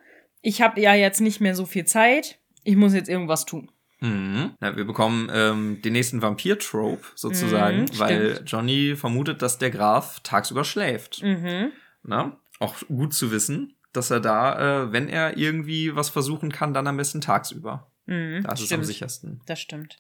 [0.42, 2.40] Ich habe ja jetzt nicht mehr so viel Zeit.
[2.66, 3.70] Ich muss jetzt irgendwas tun.
[4.04, 4.52] Mhm.
[4.62, 8.42] Ja, wir bekommen ähm, den nächsten Vampir-Trope sozusagen, Mhm, weil.
[8.46, 11.24] Johnny vermutet, dass der Graf tagsüber schläft.
[11.24, 11.72] Mhm.
[12.04, 12.38] Na?
[12.60, 13.76] Auch gut zu wissen.
[13.94, 17.92] dass er da, äh, wenn er irgendwie was versuchen kann, dann am besten tagsüber.
[18.08, 19.40] Mhm, Da ist es am sichersten.
[19.46, 20.00] Das stimmt.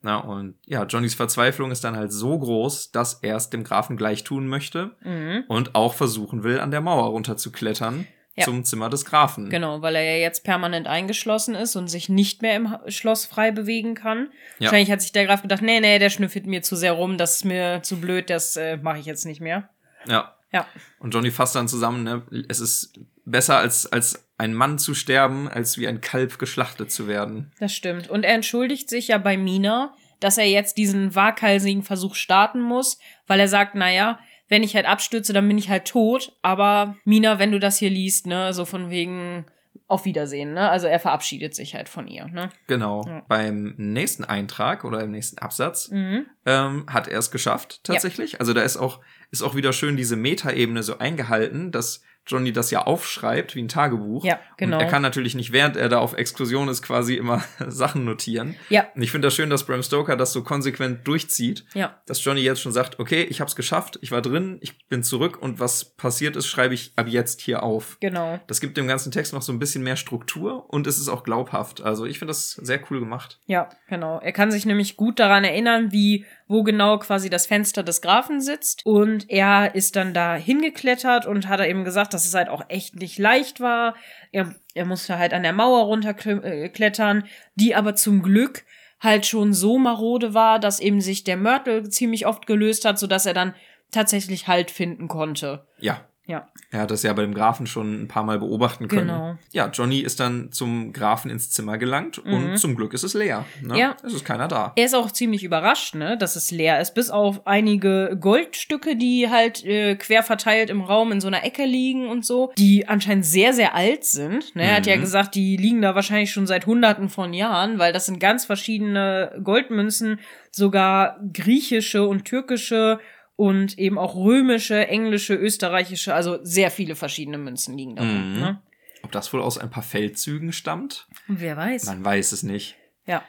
[0.00, 3.98] Na, und ja, Johnnys Verzweiflung ist dann halt so groß, dass er es dem Grafen
[3.98, 5.44] gleich tun möchte Mhm.
[5.48, 8.06] und auch versuchen will, an der Mauer runterzuklettern
[8.40, 8.44] Ja.
[8.44, 9.50] zum Zimmer des Grafen.
[9.50, 13.50] Genau, weil er ja jetzt permanent eingeschlossen ist und sich nicht mehr im Schloss frei
[13.50, 14.30] bewegen kann.
[14.58, 14.66] Ja.
[14.66, 17.36] Wahrscheinlich hat sich der Graf gedacht, nee, nee, der schnüffelt mir zu sehr rum, das
[17.36, 19.68] ist mir zu blöd, das äh, mache ich jetzt nicht mehr.
[20.06, 20.34] Ja.
[20.52, 20.66] Ja.
[20.98, 25.48] Und Johnny fasst dann zusammen, ne, es ist besser als, als ein Mann zu sterben,
[25.48, 27.52] als wie ein Kalb geschlachtet zu werden.
[27.60, 28.08] Das stimmt.
[28.08, 32.98] Und er entschuldigt sich ja bei Mina, dass er jetzt diesen waghalsigen Versuch starten muss,
[33.26, 34.18] weil er sagt, naja,
[34.50, 36.36] wenn ich halt abstürze, dann bin ich halt tot.
[36.42, 39.46] Aber Mina, wenn du das hier liest, ne, so von wegen
[39.86, 40.68] auf Wiedersehen, ne?
[40.70, 42.50] Also er verabschiedet sich halt von ihr, ne?
[42.68, 43.04] Genau.
[43.06, 43.24] Ja.
[43.28, 46.26] Beim nächsten Eintrag oder im nächsten Absatz Mhm.
[46.46, 48.38] ähm, hat er es geschafft, tatsächlich.
[48.38, 49.00] Also da ist auch,
[49.32, 53.68] ist auch wieder schön diese Metaebene so eingehalten, dass Johnny das ja aufschreibt wie ein
[53.68, 54.24] Tagebuch.
[54.24, 54.76] Ja, genau.
[54.76, 58.56] Und er kann natürlich nicht, während er da auf Exkursion ist, quasi immer Sachen notieren.
[58.68, 62.00] Ja, Und ich finde das schön, dass Bram Stoker das so konsequent durchzieht, ja.
[62.06, 65.40] dass Johnny jetzt schon sagt, okay, ich hab's geschafft, ich war drin, ich bin zurück
[65.40, 67.96] und was passiert ist, schreibe ich ab jetzt hier auf.
[68.00, 68.38] Genau.
[68.46, 71.24] Das gibt dem ganzen Text noch so ein bisschen mehr Struktur und es ist auch
[71.24, 71.80] glaubhaft.
[71.80, 73.40] Also ich finde das sehr cool gemacht.
[73.46, 74.20] Ja, genau.
[74.20, 78.40] Er kann sich nämlich gut daran erinnern, wie, wo genau quasi das Fenster des Grafen
[78.40, 78.84] sitzt.
[78.84, 82.64] Und er ist dann da hingeklettert und hat er eben gesagt, dass es halt auch
[82.68, 83.94] echt nicht leicht war.
[84.32, 88.64] Er, er musste halt an der Mauer runterklettern, die aber zum Glück
[88.98, 93.26] halt schon so marode war, dass eben sich der Mörtel ziemlich oft gelöst hat, sodass
[93.26, 93.54] er dann
[93.92, 95.68] tatsächlich Halt finden konnte.
[95.78, 96.04] Ja.
[96.30, 96.46] Ja.
[96.70, 99.08] Er hat das ja bei dem Grafen schon ein paar Mal beobachten können.
[99.08, 99.36] Genau.
[99.52, 103.44] Ja, Johnny ist dann zum Grafen ins Zimmer gelangt und zum Glück ist es leer.
[103.60, 103.74] Ne?
[103.74, 103.78] Mhm.
[103.80, 103.96] Ja.
[104.04, 104.72] Es ist keiner da.
[104.76, 109.28] Er ist auch ziemlich überrascht, ne, dass es leer ist, bis auf einige Goldstücke, die
[109.28, 113.26] halt äh, quer verteilt im Raum in so einer Ecke liegen und so, die anscheinend
[113.26, 114.54] sehr, sehr alt sind.
[114.54, 114.62] Ne?
[114.62, 115.00] Er hat ja Mhm.
[115.00, 119.40] gesagt, die liegen da wahrscheinlich schon seit hunderten von Jahren, weil das sind ganz verschiedene
[119.42, 120.20] Goldmünzen,
[120.52, 123.00] sogar griechische und türkische
[123.40, 128.02] und eben auch römische, englische, österreichische, also sehr viele verschiedene Münzen liegen da.
[128.02, 128.32] Mhm.
[128.38, 128.62] Ne?
[129.02, 131.08] Ob das wohl aus ein paar Feldzügen stammt?
[131.26, 131.86] Wer weiß.
[131.86, 132.76] Man weiß es nicht.
[133.06, 133.22] Ja.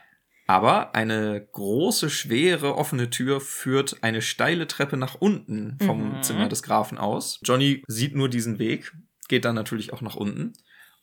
[0.47, 6.23] Aber eine große, schwere, offene Tür führt eine steile Treppe nach unten vom Mhm.
[6.23, 7.39] Zimmer des Grafen aus.
[7.45, 8.91] Johnny sieht nur diesen Weg,
[9.29, 10.51] geht dann natürlich auch nach unten.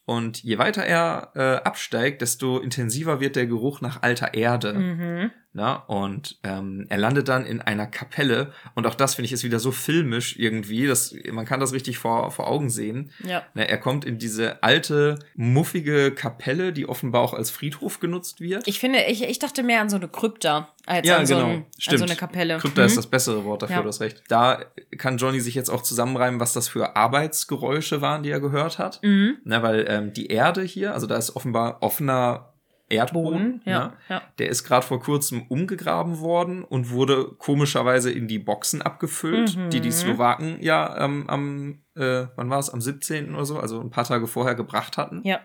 [0.04, 4.74] Und je weiter er äh, absteigt, desto intensiver wird der Geruch nach alter Erde.
[4.74, 5.30] Mhm.
[5.58, 8.52] Na, und ähm, er landet dann in einer Kapelle.
[8.76, 10.86] Und auch das finde ich ist wieder so filmisch irgendwie.
[10.86, 13.10] dass man kann das richtig vor, vor Augen sehen.
[13.24, 13.42] Ja.
[13.54, 18.68] Na, er kommt in diese alte, muffige Kapelle, die offenbar auch als Friedhof genutzt wird.
[18.68, 21.46] Ich finde, ich, ich dachte mehr an so eine Krypta als Ja, an, so genau.
[21.48, 22.58] ein, an so eine Kapelle.
[22.58, 22.86] Krypta Mhm.
[22.86, 23.82] ist das bessere Wort dafür, Ja.
[23.82, 24.22] du hast recht.
[24.28, 24.60] Da
[24.96, 29.00] kann Johnny sich jetzt auch zusammenreimen, was das für Arbeitsgeräusche waren, die er gehört hat.
[29.02, 29.38] Mhm.
[29.44, 32.52] Na, weil ähm, die Erde hier, also da ist offenbar offener
[32.90, 33.92] Erdboden, Boden, ja, ne?
[34.08, 34.22] ja.
[34.38, 39.70] der ist gerade vor kurzem umgegraben worden und wurde komischerweise in die Boxen abgefüllt, Mhm.
[39.70, 43.34] die die Slowaken ja ähm, am, äh, wann war es, am 17.
[43.34, 45.20] oder so, also ein paar Tage vorher gebracht hatten.
[45.24, 45.40] Ja.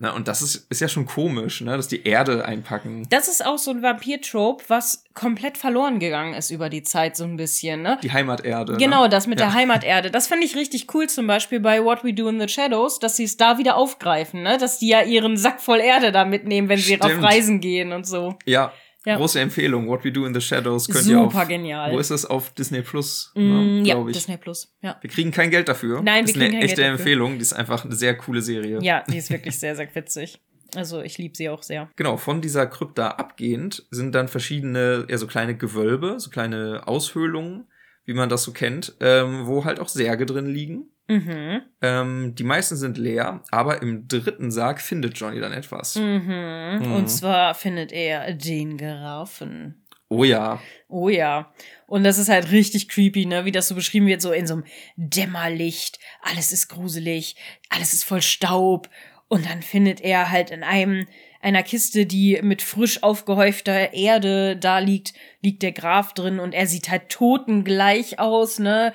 [0.00, 3.04] Na, und das ist, ist ja schon komisch, ne, dass die Erde einpacken.
[3.10, 7.24] Das ist auch so ein Vampir-Trope, was komplett verloren gegangen ist über die Zeit so
[7.24, 7.98] ein bisschen, ne?
[8.04, 8.76] Die Heimaterde.
[8.76, 9.08] Genau, ne?
[9.08, 9.46] das mit Ja.
[9.46, 10.12] der Heimaterde.
[10.12, 13.16] Das finde ich richtig cool, zum Beispiel bei What We Do in the Shadows, dass
[13.16, 14.56] sie es da wieder aufgreifen, ne?
[14.56, 17.20] Dass die ja ihren Sack voll Erde da mitnehmen, wenn sie auf.
[17.20, 18.36] Reisen gehen und so.
[18.44, 18.72] Ja,
[19.08, 19.16] Ja.
[19.16, 19.88] große Empfehlung.
[19.88, 21.32] What We Do in the Shadows könnt ihr auf.
[21.32, 21.92] Super genial.
[21.92, 22.24] Wo ist es?
[22.26, 24.16] Auf Disney Plus, Mm, ne, ja, glaube ich.
[24.16, 24.72] Disney Plus.
[24.82, 24.96] Ja.
[25.00, 26.02] Wir kriegen kein Geld dafür.
[26.02, 26.98] Nein, das wir ist kriegen eine kein echte Geld dafür.
[27.00, 27.34] Empfehlung.
[27.36, 28.78] Die ist einfach eine sehr coole Serie.
[28.82, 30.40] ja, die ist wirklich sehr, sehr witzig.
[30.76, 31.88] Also ich liebe sie auch sehr.
[31.96, 37.66] Genau, von dieser Krypta abgehend sind dann verschiedene, eher so kleine Gewölbe, so kleine Aushöhlungen,
[38.08, 40.86] wie man das so kennt, ähm, wo halt auch Särge drin liegen.
[41.08, 41.60] Mhm.
[41.82, 45.96] Ähm, die meisten sind leer, aber im dritten Sarg findet Johnny dann etwas.
[45.96, 46.78] Mhm.
[46.80, 46.92] Mhm.
[46.94, 49.84] Und zwar findet er den Giraffen.
[50.08, 50.58] Oh ja.
[50.88, 51.52] Oh ja.
[51.86, 53.44] Und das ist halt richtig creepy, ne?
[53.44, 54.64] Wie das so beschrieben wird, so in so einem
[54.96, 55.98] Dämmerlicht.
[56.22, 57.36] Alles ist gruselig,
[57.68, 58.88] alles ist voll Staub.
[59.28, 61.06] Und dann findet er halt in einem,
[61.40, 66.66] einer Kiste, die mit frisch aufgehäufter Erde da liegt, liegt der Graf drin und er
[66.66, 68.92] sieht halt totengleich aus, ne?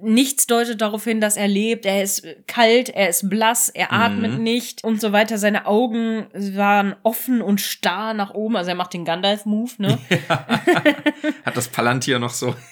[0.00, 1.86] Nichts deutet darauf hin, dass er lebt.
[1.86, 4.42] Er ist kalt, er ist blass, er atmet Mhm.
[4.42, 5.38] nicht und so weiter.
[5.38, 8.56] Seine Augen waren offen und starr nach oben.
[8.56, 9.98] Also er macht den Gandalf-Move, ne?
[11.44, 12.54] Hat das Palantir noch so.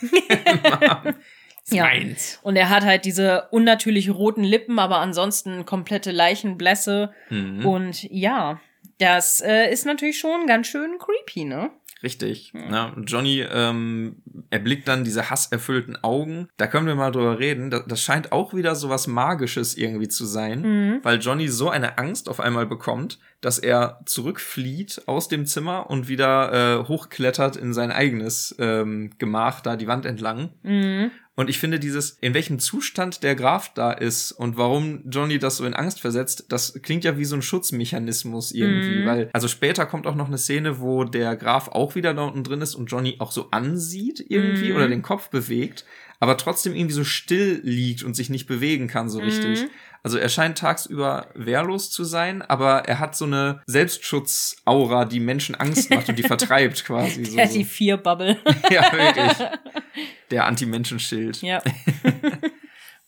[1.70, 1.82] Ja.
[1.84, 2.38] Meins.
[2.42, 7.12] Und er hat halt diese unnatürlich roten Lippen, aber ansonsten komplette Leichenblässe.
[7.28, 7.66] Mhm.
[7.66, 8.58] Und ja,
[8.98, 11.70] das äh, ist natürlich schon ganz schön creepy, ne?
[12.00, 12.52] Richtig.
[12.54, 12.92] Ne?
[12.94, 16.48] Und Johnny ähm, erblickt dann diese hasserfüllten Augen.
[16.56, 17.70] Da können wir mal drüber reden.
[17.70, 21.00] Das, das scheint auch wieder so was Magisches irgendwie zu sein, Mhm.
[21.02, 26.06] weil Johnny so eine Angst auf einmal bekommt, dass er zurückflieht aus dem Zimmer und
[26.08, 30.50] wieder äh, hochklettert in sein eigenes ähm, Gemach, da die Wand entlang.
[30.62, 31.10] Mhm.
[31.38, 35.58] Und ich finde dieses, in welchem Zustand der Graf da ist und warum Johnny das
[35.58, 39.06] so in Angst versetzt, das klingt ja wie so ein Schutzmechanismus irgendwie, Mhm.
[39.06, 42.42] weil, also später kommt auch noch eine Szene, wo der Graf auch wieder da unten
[42.42, 44.76] drin ist und Johnny auch so ansieht irgendwie Mhm.
[44.76, 45.84] oder den Kopf bewegt,
[46.18, 49.62] aber trotzdem irgendwie so still liegt und sich nicht bewegen kann so richtig.
[49.62, 49.68] Mhm.
[50.02, 55.54] Also er scheint tagsüber wehrlos zu sein, aber er hat so eine Selbstschutzaura, die Menschen
[55.54, 57.36] Angst macht und die vertreibt quasi so.
[57.38, 58.38] Ja, die vier Bubble.
[58.70, 59.48] ja, wirklich.
[60.30, 61.42] Der Anti-Menschen-Schild.
[61.42, 61.62] ja.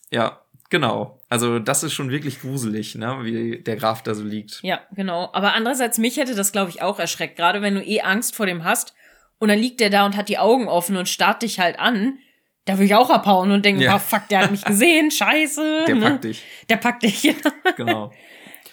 [0.09, 1.21] Ja, genau.
[1.29, 4.59] Also das ist schon wirklich gruselig, ne, wie der Graf da so liegt.
[4.61, 5.29] Ja, genau.
[5.33, 7.37] Aber andererseits, mich hätte das, glaube ich, auch erschreckt.
[7.37, 8.93] Gerade wenn du eh Angst vor dem hast
[9.39, 12.17] und dann liegt der da und hat die Augen offen und starrt dich halt an.
[12.65, 13.95] Da würde ich auch abhauen und denken, Ja.
[13.95, 15.85] oh, fuck, der hat mich gesehen, scheiße.
[15.87, 16.01] Der ne?
[16.01, 16.43] packt dich.
[16.69, 17.35] Der packt dich.
[17.77, 18.11] Genau.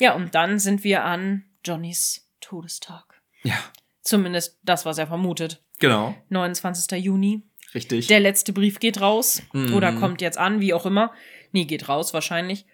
[0.01, 3.05] ja, und dann sind wir an Johnnys Todestag.
[3.45, 3.55] Ja,
[4.03, 5.63] Zumindest das, was er vermutet.
[5.79, 6.15] genau.
[6.31, 6.91] 29.
[7.05, 7.43] Juni.
[7.75, 8.07] Richtig.
[8.07, 9.43] Der letzte Brief geht raus.
[9.53, 9.75] Mhm.
[9.75, 11.13] Oder kommt jetzt an, wie auch immer.
[11.53, 12.67] Nee, geht raus wahrscheinlich.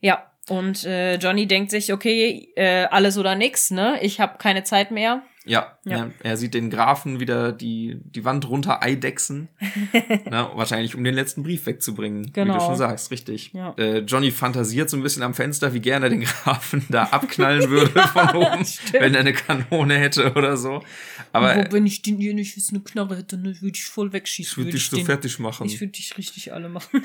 [0.00, 0.28] Ja.
[0.48, 3.98] Und äh, Johnny denkt sich, okay, äh, alles oder nix, ne?
[4.02, 5.22] Ich habe keine Zeit mehr.
[5.44, 6.06] Ja, Ja.
[6.06, 9.48] ne, er sieht den Grafen wieder die, die Wand runter eidechsen.
[9.92, 12.26] ne, wahrscheinlich, um den letzten Brief wegzubringen.
[12.26, 12.54] Wie Genau.
[12.54, 13.52] du schon sagst, richtig.
[13.52, 13.74] Ja.
[13.76, 17.68] Äh, Johnny fantasiert so ein bisschen am Fenster, wie gerne er den Grafen da abknallen
[17.70, 18.92] würde von oben, Stimmt.
[19.02, 20.82] wenn er eine Kanone hätte oder so.
[21.32, 24.12] Aber Wo, wenn ich den hier nicht jetzt eine Knarre hätte, ne, würde ich voll
[24.12, 24.52] wegschießen.
[24.52, 25.66] ich würde Würd dich so den- fertig machen.
[25.66, 27.04] Ich würde dich richtig alle machen.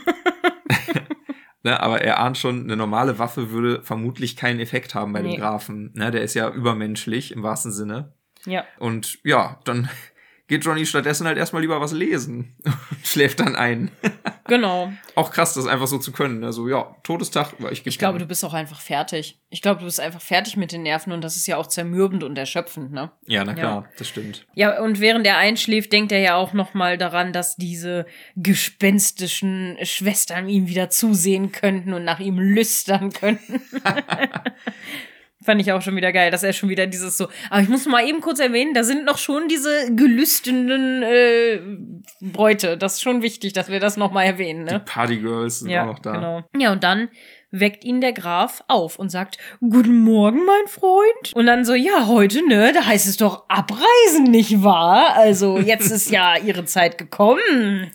[1.63, 5.31] Ne, aber er ahnt schon, eine normale Waffe würde vermutlich keinen Effekt haben bei Nee.
[5.31, 5.91] dem Grafen.
[5.95, 8.13] Ne, der ist ja übermenschlich im wahrsten Sinne.
[8.45, 8.65] Ja.
[8.79, 9.89] Und ja, dann
[10.47, 13.91] geht Johnny stattdessen halt erstmal lieber was lesen und schläft dann ein.
[14.49, 14.93] Genau.
[15.15, 16.45] Auch krass, das einfach so zu können.
[16.45, 19.41] Also ja, Todestag, ich, Ich glaube, du bist auch einfach fertig.
[19.49, 22.23] Ich glaube, du bist einfach fertig mit den Nerven und das ist ja auch zermürbend
[22.23, 23.11] und erschöpfend, ne?
[23.25, 24.45] Ja, na klar, das stimmt.
[24.53, 28.05] Ja, und während er einschläft, denkt er ja auch noch mal daran, dass diese
[28.37, 33.61] gespenstischen Schwestern ihm wieder zusehen könnten und nach ihm lüstern könnten.
[35.47, 37.29] Fand ich auch schon wieder geil, dass er schon wieder dieses so.
[37.49, 41.61] Aber ich muss mal eben kurz erwähnen, da sind noch schon diese gelüstenden äh,
[42.19, 42.77] Bräute.
[42.77, 44.73] Das ist schon wichtig, dass wir das noch mal erwähnen, ne?
[44.73, 46.11] Die Partygirls sind ja, auch noch da.
[46.11, 46.43] Genau.
[46.57, 47.07] Ja, und dann
[47.59, 51.33] weckt ihn der Graf auf und sagt, Guten Morgen, mein Freund.
[51.33, 55.15] Und dann so, ja, heute, ne, da heißt es doch abreisen, nicht wahr?
[55.15, 57.91] Also, jetzt ist ja ihre Zeit gekommen.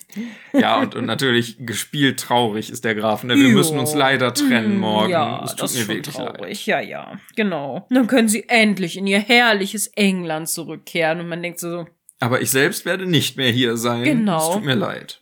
[0.53, 3.23] Ja, und, und natürlich gespielt traurig ist der Graf.
[3.23, 3.35] Ne?
[3.35, 3.57] Wir Jo.
[3.57, 5.11] müssen uns leider trennen Mm, morgen.
[5.11, 6.35] Ja, es tut das mir wirklich leid.
[6.37, 6.65] traurig.
[6.65, 7.87] Ja, ja, genau.
[7.89, 11.19] Dann können sie endlich in ihr herrliches England zurückkehren.
[11.19, 11.85] Und man denkt so,
[12.19, 14.03] Aber ich selbst werde nicht mehr hier sein.
[14.03, 14.37] Genau.
[14.49, 15.19] Es tut mir leid.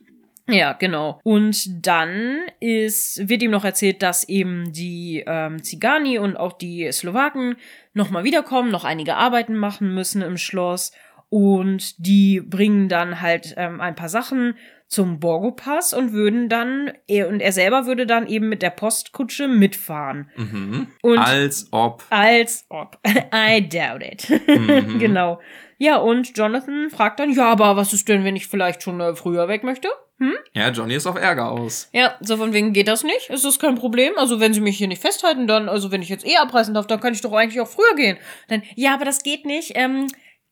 [0.51, 1.19] Ja, genau.
[1.23, 6.91] Und dann ist, wird ihm noch erzählt, dass eben die ähm, Zigani und auch die
[6.91, 7.55] Slowaken
[7.93, 10.91] nochmal wiederkommen, noch einige Arbeiten machen müssen im Schloss.
[11.29, 14.55] Und die bringen dann halt ähm, ein paar Sachen
[14.91, 19.47] zum Borgo-Pass und würden dann, er und er selber würde dann eben mit der Postkutsche
[19.47, 20.29] mitfahren.
[20.35, 20.87] Mhm.
[21.01, 22.03] Und Als ob.
[22.09, 22.97] als ob.
[23.33, 24.29] I doubt it.
[24.47, 24.99] Mhm.
[24.99, 25.39] genau.
[25.77, 29.15] Ja, und Jonathan fragt dann, ja, aber was ist denn, wenn ich vielleicht schon äh,
[29.15, 29.87] früher weg möchte?
[30.21, 30.36] Hm?
[30.53, 31.89] Ja, Johnny ist auf Ärger aus.
[31.93, 33.31] Ja, so von wegen geht das nicht.
[33.31, 34.13] Ist das kein Problem?
[34.17, 36.86] Also wenn sie mich hier nicht festhalten, dann, also wenn ich jetzt eh abreisen darf,
[36.86, 38.17] dann kann ich doch eigentlich auch früher gehen.
[38.47, 39.71] Dann, ja, aber das geht nicht.
[39.73, 40.05] Ähm,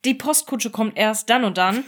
[0.05, 1.83] die Postkutsche kommt erst dann und dann.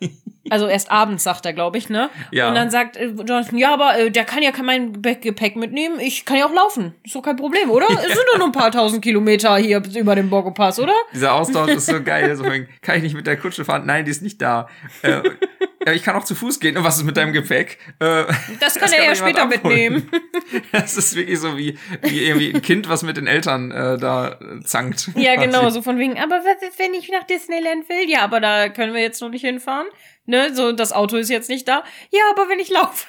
[0.50, 2.10] Also erst abends, sagt er, glaube ich, ne?
[2.32, 2.48] Ja.
[2.48, 6.00] Und dann sagt äh, Jonathan, ja, aber äh, der kann ja kein mein Gepäck mitnehmen.
[6.00, 6.96] Ich kann ja auch laufen.
[7.04, 7.86] Ist doch kein Problem, oder?
[7.90, 10.94] Es sind doch nur ein paar tausend Kilometer hier über den Borgo-Pass, oder?
[11.14, 12.34] Dieser Austausch ist so geil.
[12.34, 13.84] So, kann ich nicht mit der Kutsche fahren?
[13.86, 14.68] Nein, die ist nicht da.
[15.02, 15.22] Äh,
[15.86, 16.76] ja, ich kann auch zu Fuß gehen.
[16.76, 17.78] Und was ist mit deinem Gepäck?
[17.98, 18.24] Äh,
[18.60, 19.94] Das kann Das er kann ja später abholen.
[19.94, 20.10] mitnehmen.
[20.72, 24.38] das ist wirklich so wie, wie irgendwie ein Kind, was mit den Eltern äh, da
[24.64, 25.10] zankt.
[25.14, 25.46] Ja, quasi.
[25.46, 28.08] genau, so von wegen, aber was ist, wenn ich nach Disneyland will?
[28.08, 29.86] Ja, aber da können wir jetzt noch nicht hinfahren.
[30.26, 31.82] Ne, so, das Auto ist jetzt nicht da.
[32.10, 33.06] Ja, aber wenn ich laufe.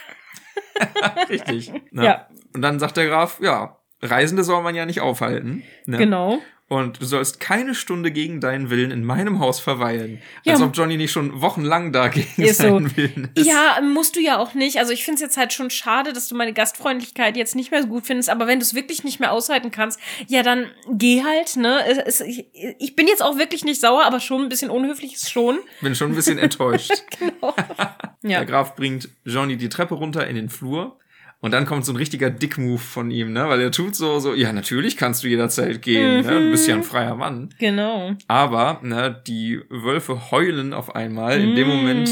[1.30, 1.72] Richtig.
[1.92, 2.06] Ne?
[2.06, 2.28] Ja.
[2.54, 5.64] Und dann sagt der Graf, ja, Reisende soll man ja nicht aufhalten.
[5.86, 5.98] Ne?
[5.98, 6.40] Genau.
[6.70, 10.22] Und du sollst keine Stunde gegen deinen Willen in meinem Haus verweilen.
[10.44, 10.54] Ja.
[10.54, 12.64] Als ob Johnny nicht schon wochenlang da gegen Ist so.
[12.64, 13.46] seinen Willen ist.
[13.46, 14.78] Ja, musst du ja auch nicht.
[14.80, 17.82] Also ich finde es jetzt halt schon schade, dass du meine Gastfreundlichkeit jetzt nicht mehr
[17.84, 18.30] so gut findest.
[18.30, 21.86] Aber wenn du es wirklich nicht mehr aushalten kannst, ja, dann geh halt, ne?
[21.86, 22.48] Es, es, ich,
[22.80, 25.60] ich bin jetzt auch wirklich nicht sauer, aber schon ein bisschen unhöflich ist schon.
[25.82, 26.94] Bin schon ein bisschen enttäuscht.
[27.20, 27.54] Genau.
[28.24, 28.44] Der Ja.
[28.46, 30.98] Graf bringt Johnny die Treppe runter in den Flur.
[31.44, 33.50] Und dann kommt so ein richtiger Dick-Move von ihm, ne?
[33.50, 36.40] Weil er tut so, so, ja, natürlich kannst du jederzeit gehen, ne?
[36.40, 37.50] Du bist ja ein freier Mann.
[37.60, 38.14] Genau.
[38.30, 42.10] Aber, ne, die Wölfe heulen auf einmal in dem Moment,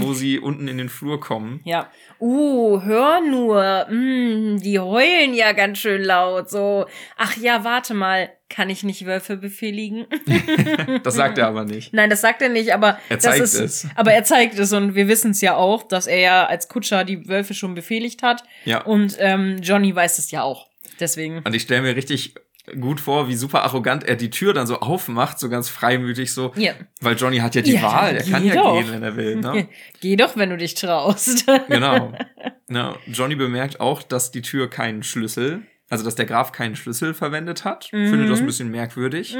[0.00, 1.60] wo sie unten in den Flur kommen.
[1.62, 1.90] Ja.
[2.18, 3.86] Uh, hör nur.
[3.88, 6.50] Mm, die heulen ja ganz schön laut.
[6.50, 6.86] So.
[7.16, 8.30] Ach ja, warte mal.
[8.54, 10.06] Kann ich nicht Wölfe befehligen?
[11.02, 11.92] Das sagt er aber nicht.
[11.92, 13.86] Nein, das sagt er nicht, aber Er das zeigt ist, es.
[13.94, 17.04] Aber er zeigt es und wir wissen es ja auch, dass er ja als Kutscher
[17.04, 18.42] die Wölfe schon befehligt hat.
[18.64, 18.82] Ja.
[18.82, 20.68] Und ähm, Johnny weiß es ja auch.
[21.00, 21.38] Deswegen.
[21.44, 22.34] Und ich stelle mir richtig
[22.80, 26.52] gut vor, wie super arrogant er die Tür dann so aufmacht, so ganz freimütig so.
[26.56, 26.72] Ja.
[27.00, 28.74] Weil Johnny hat ja die Ja, Wahl, er kann ja doch.
[28.78, 29.36] gehen, wenn er will.
[29.36, 29.68] Ne?
[30.00, 31.46] Geh doch, wenn du dich traust.
[31.68, 32.12] genau.
[32.70, 35.60] Ja, Johnny bemerkt auch, dass die Tür keinen Schlüssel,
[35.92, 37.84] also dass der Graf keinen Schlüssel verwendet hat.
[37.90, 39.36] Findet das ein bisschen merkwürdig.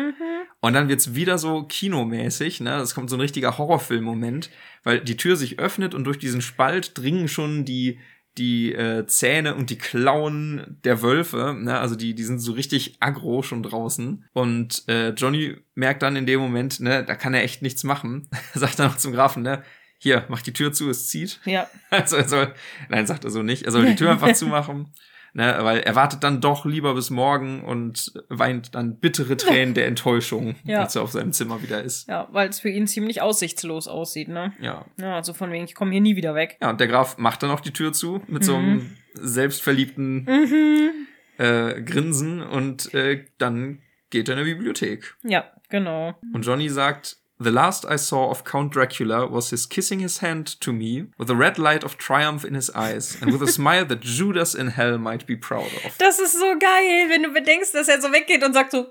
[0.60, 2.76] Und dann wird's wieder so kinomäßig, ne?
[2.76, 4.50] Es kommt so ein richtiger Horrorfilm-Moment,
[4.84, 7.98] weil die Tür sich öffnet und durch diesen Spalt dringen schon die
[8.38, 11.78] die äh, Zähne und die Klauen der Wölfe, ne?
[11.78, 14.24] also die, die sind so richtig aggro schon draußen.
[14.32, 18.28] Und äh, Johnny merkt dann in dem Moment, ne, da kann er echt nichts machen.
[18.54, 19.62] Sagt dann noch zum Grafen, ne,
[19.98, 21.40] hier, mach die Tür zu, es zieht.
[21.44, 21.68] ja.
[21.90, 22.54] Also er soll,
[22.88, 23.64] nein, sagt er so nicht.
[23.64, 24.92] Er soll die Tür einfach zumachen.
[25.34, 29.86] Ne, weil er wartet dann doch lieber bis morgen und weint dann bittere Tränen der
[29.86, 30.82] Enttäuschung, Ja.
[30.82, 32.06] als er auf seinem Zimmer wieder ist.
[32.06, 34.52] Ja, weil es für ihn ziemlich aussichtslos aussieht, ne?
[34.60, 34.84] Ja.
[35.00, 36.58] Ja, also von wegen, ich komme hier nie wieder weg.
[36.60, 40.90] Ja, und der Graf macht dann auch die Tür zu mit so einem selbstverliebten Mhm.
[41.38, 43.80] äh, Grinsen und äh, dann
[44.10, 45.16] geht er in die Bibliothek.
[45.22, 46.14] Ja, genau.
[46.34, 50.60] Und Johnny sagt, The last I saw of Count Dracula was his kissing his hand
[50.60, 53.84] to me with a red light of triumph in his eyes and with a smile
[53.86, 55.98] that Judas in hell might be proud of.
[55.98, 58.86] Das ist so geil, wenn du bedenkst, dass er so weggeht und sagt so,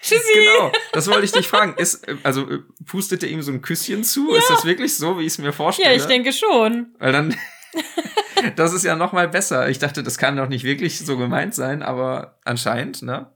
[0.00, 0.34] Tschüssi.
[0.34, 1.74] Genau, das wollte ich dich fragen.
[1.76, 4.34] Ist, äh, also äh, pustet er ihm so ein Küsschen zu?
[4.34, 5.90] Ist das wirklich so, wie ich es mir vorstelle?
[5.90, 6.94] Ja, ich denke schon.
[6.98, 7.36] Weil dann,
[8.56, 9.68] das ist ja noch mal besser.
[9.68, 13.30] Ich dachte, das kann doch nicht wirklich so gemeint sein, aber anscheinend, ne?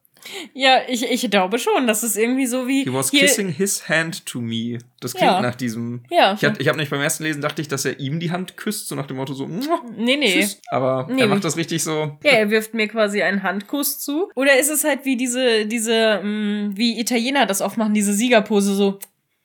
[0.55, 1.87] Ja, ich, ich glaube schon.
[1.87, 2.85] Das ist irgendwie so wie.
[2.85, 4.79] He was kissing his hand to me.
[5.01, 5.41] Das klingt Ja.
[5.41, 6.03] nach diesem.
[6.11, 6.35] Ja.
[6.35, 8.57] Ich, hab- ich habe nicht beim ersten Lesen dachte ich, dass er ihm die Hand
[8.57, 9.47] küsst, so nach dem Motto so.
[9.47, 10.33] "Mua, Nee, nee.
[10.33, 10.61] Tschüss.
[10.68, 11.20] Aber Nee.
[11.22, 12.16] er macht das richtig so.
[12.24, 14.31] Ja, er wirft mir quasi einen Handkuss zu.
[14.35, 18.74] Oder ist es halt wie diese, diese, mh, wie Italiener das oft machen, diese Siegerpose
[18.74, 18.99] so.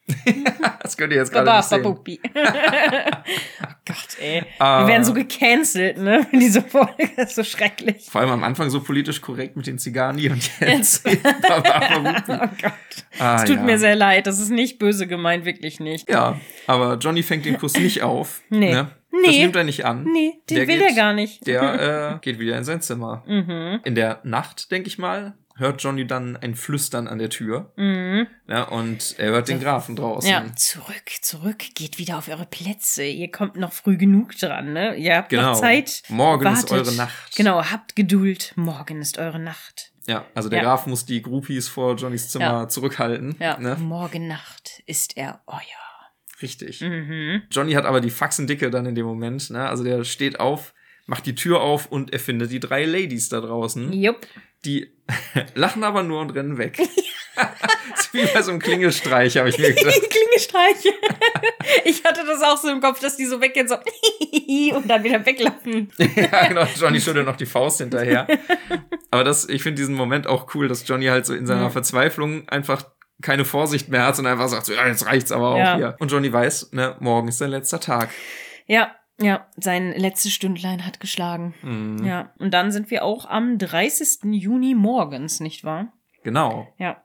[0.83, 1.83] Das könnt ihr jetzt gerade nicht sehen.
[3.63, 4.43] Oh Gott, ey.
[4.59, 4.81] Ah.
[4.81, 6.25] Wir werden so gecancelt, ne?
[6.31, 8.07] Diese Folge das ist so schrecklich.
[8.09, 11.05] Vor allem am Anfang so politisch korrekt mit den Zigani und jetzt.
[11.05, 11.09] Oh
[11.61, 12.73] Gott.
[13.19, 13.63] ah, Es tut ja.
[13.63, 14.27] mir sehr leid.
[14.27, 16.09] Das ist nicht böse gemeint, wirklich nicht.
[16.09, 18.41] Ja, aber Johnny fängt den Kuss nicht auf.
[18.49, 18.71] Nee.
[18.71, 18.91] Ne?
[19.11, 19.41] Das Nee.
[19.43, 20.05] nimmt er nicht an.
[20.05, 21.45] Nee, den Der will geht- er gar nicht.
[21.45, 23.23] Der äh, geht wieder in sein Zimmer.
[23.27, 23.79] Mhm.
[23.83, 27.71] In der Nacht, denke ich mal, hört Johnny dann ein Flüstern an der Tür.
[27.75, 28.27] Mhm.
[28.47, 30.29] Ja, und er hört den Grafen draußen.
[30.29, 33.03] Ja, zurück, zurück, geht wieder auf eure Plätze.
[33.03, 34.95] Ihr kommt noch früh genug dran, ne?
[34.95, 35.51] Ihr habt Genau.
[35.51, 36.03] noch Zeit.
[36.09, 36.87] Morgen ist Wartet.
[36.87, 37.35] eure Nacht.
[37.35, 38.53] Genau, habt Geduld.
[38.55, 39.91] Morgen ist eure Nacht.
[40.07, 40.65] Ja, also der Ja.
[40.65, 42.67] Graf muss die Groupies vor Johnnys Zimmer Ja.
[42.67, 43.35] zurückhalten.
[43.39, 43.75] Ja, Ne?
[43.79, 45.61] morgen Nacht ist er euer.
[46.41, 46.81] Richtig.
[46.81, 47.43] Mhm.
[47.49, 49.49] Johnny hat aber die Faxendicke dann in dem Moment.
[49.49, 49.65] Ne?
[49.69, 50.73] Also der steht auf,
[51.05, 53.93] macht die Tür auf und er findet die drei Ladies da draußen.
[53.93, 54.27] Jupp.
[54.65, 54.91] Die
[55.55, 56.77] lachen aber nur und rennen weg.
[57.35, 59.95] das ist wie bei so einem Klingelstreich, habe ich mir gedacht.
[60.09, 60.89] Klingelstreiche.
[61.83, 63.75] ich hatte das auch so im Kopf, dass die so weggehen, so
[64.75, 65.91] und dann wieder weglaufen.
[65.97, 66.67] ja, genau.
[66.79, 68.27] Johnny schüttelt noch die Faust hinterher.
[69.09, 71.71] Aber das, ich finde diesen Moment auch cool, dass Johnny halt so in seiner.
[71.71, 72.85] Verzweiflung einfach
[73.21, 75.75] keine Vorsicht mehr hat und einfach sagt so, ja, jetzt reicht's aber auch Ja.
[75.75, 75.95] hier.
[75.99, 78.09] Und Johnny weiß, ne, morgen ist sein letzter Tag.
[78.67, 81.53] Ja, ja, sein letztes Stündlein hat geschlagen.
[81.61, 82.05] Mhm.
[82.05, 84.19] Ja, und dann sind wir auch am 30.
[84.33, 85.93] Juni morgens, nicht wahr?
[86.23, 86.67] Genau.
[86.77, 87.03] Ja.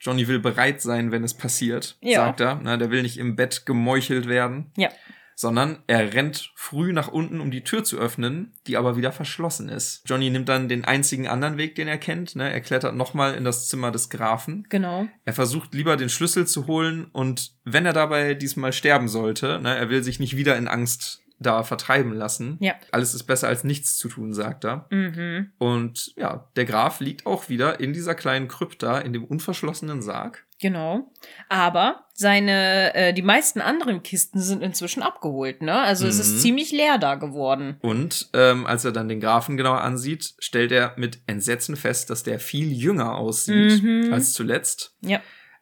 [0.00, 2.26] Johnny will bereit sein, wenn es passiert, Ja.
[2.26, 2.60] sagt er.
[2.62, 4.90] Na, der will nicht im Bett gemeuchelt werden, Ja.
[5.34, 9.68] sondern er rennt früh nach unten, um die Tür zu öffnen, die aber wieder verschlossen
[9.68, 10.02] ist.
[10.06, 12.36] Johnny nimmt dann den einzigen anderen Weg, den er kennt.
[12.36, 12.48] Ne?
[12.52, 14.66] Er klettert nochmal in das Zimmer des Grafen.
[14.68, 15.08] Genau.
[15.24, 19.76] Er versucht lieber den Schlüssel zu holen und wenn er dabei diesmal sterben sollte, ne,
[19.76, 22.56] er will sich nicht wieder in Angst da vertreiben lassen.
[22.60, 22.74] Ja.
[22.90, 24.86] Alles ist besser als nichts zu tun, sagt er.
[24.90, 25.52] Mhm.
[25.58, 30.44] Und ja, der Graf liegt auch wieder in dieser kleinen Krypta, in dem unverschlossenen Sarg.
[30.60, 31.12] Genau.
[31.48, 35.74] Aber seine, äh, die meisten anderen Kisten sind inzwischen abgeholt, ne?
[35.80, 36.20] Also es Mhm.
[36.20, 37.76] ist ziemlich leer da geworden.
[37.80, 42.24] Und ähm, als er dann den Grafen genauer ansieht, stellt er mit Entsetzen fest, dass
[42.24, 44.12] der viel jünger aussieht Mhm.
[44.12, 44.96] als zuletzt.
[45.02, 45.20] Ja.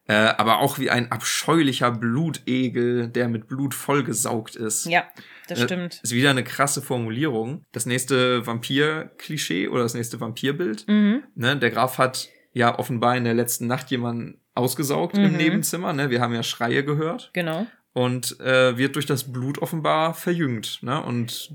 [0.08, 4.86] Äh, aber auch wie ein abscheulicher Blutegel, der mit Blut vollgesaugt ist.
[4.86, 5.04] Ja,
[5.48, 6.00] das Äh, stimmt.
[6.02, 7.64] Ist wieder eine krasse Formulierung.
[7.72, 10.86] Das nächste Vampir-Klischee oder das nächste Vampirbild.
[10.88, 11.22] Mhm.
[11.34, 15.36] Ne, der Graf hat ja offenbar in der letzten Nacht jemanden ausgesaugt im Mhm.
[15.36, 15.92] Nebenzimmer.
[15.92, 16.10] Ne?
[16.10, 17.30] Wir haben ja Schreie gehört.
[17.34, 17.66] Genau.
[17.92, 20.78] Und äh, wird durch das Blut offenbar verjüngt.
[20.82, 21.02] Ne?
[21.02, 21.50] Und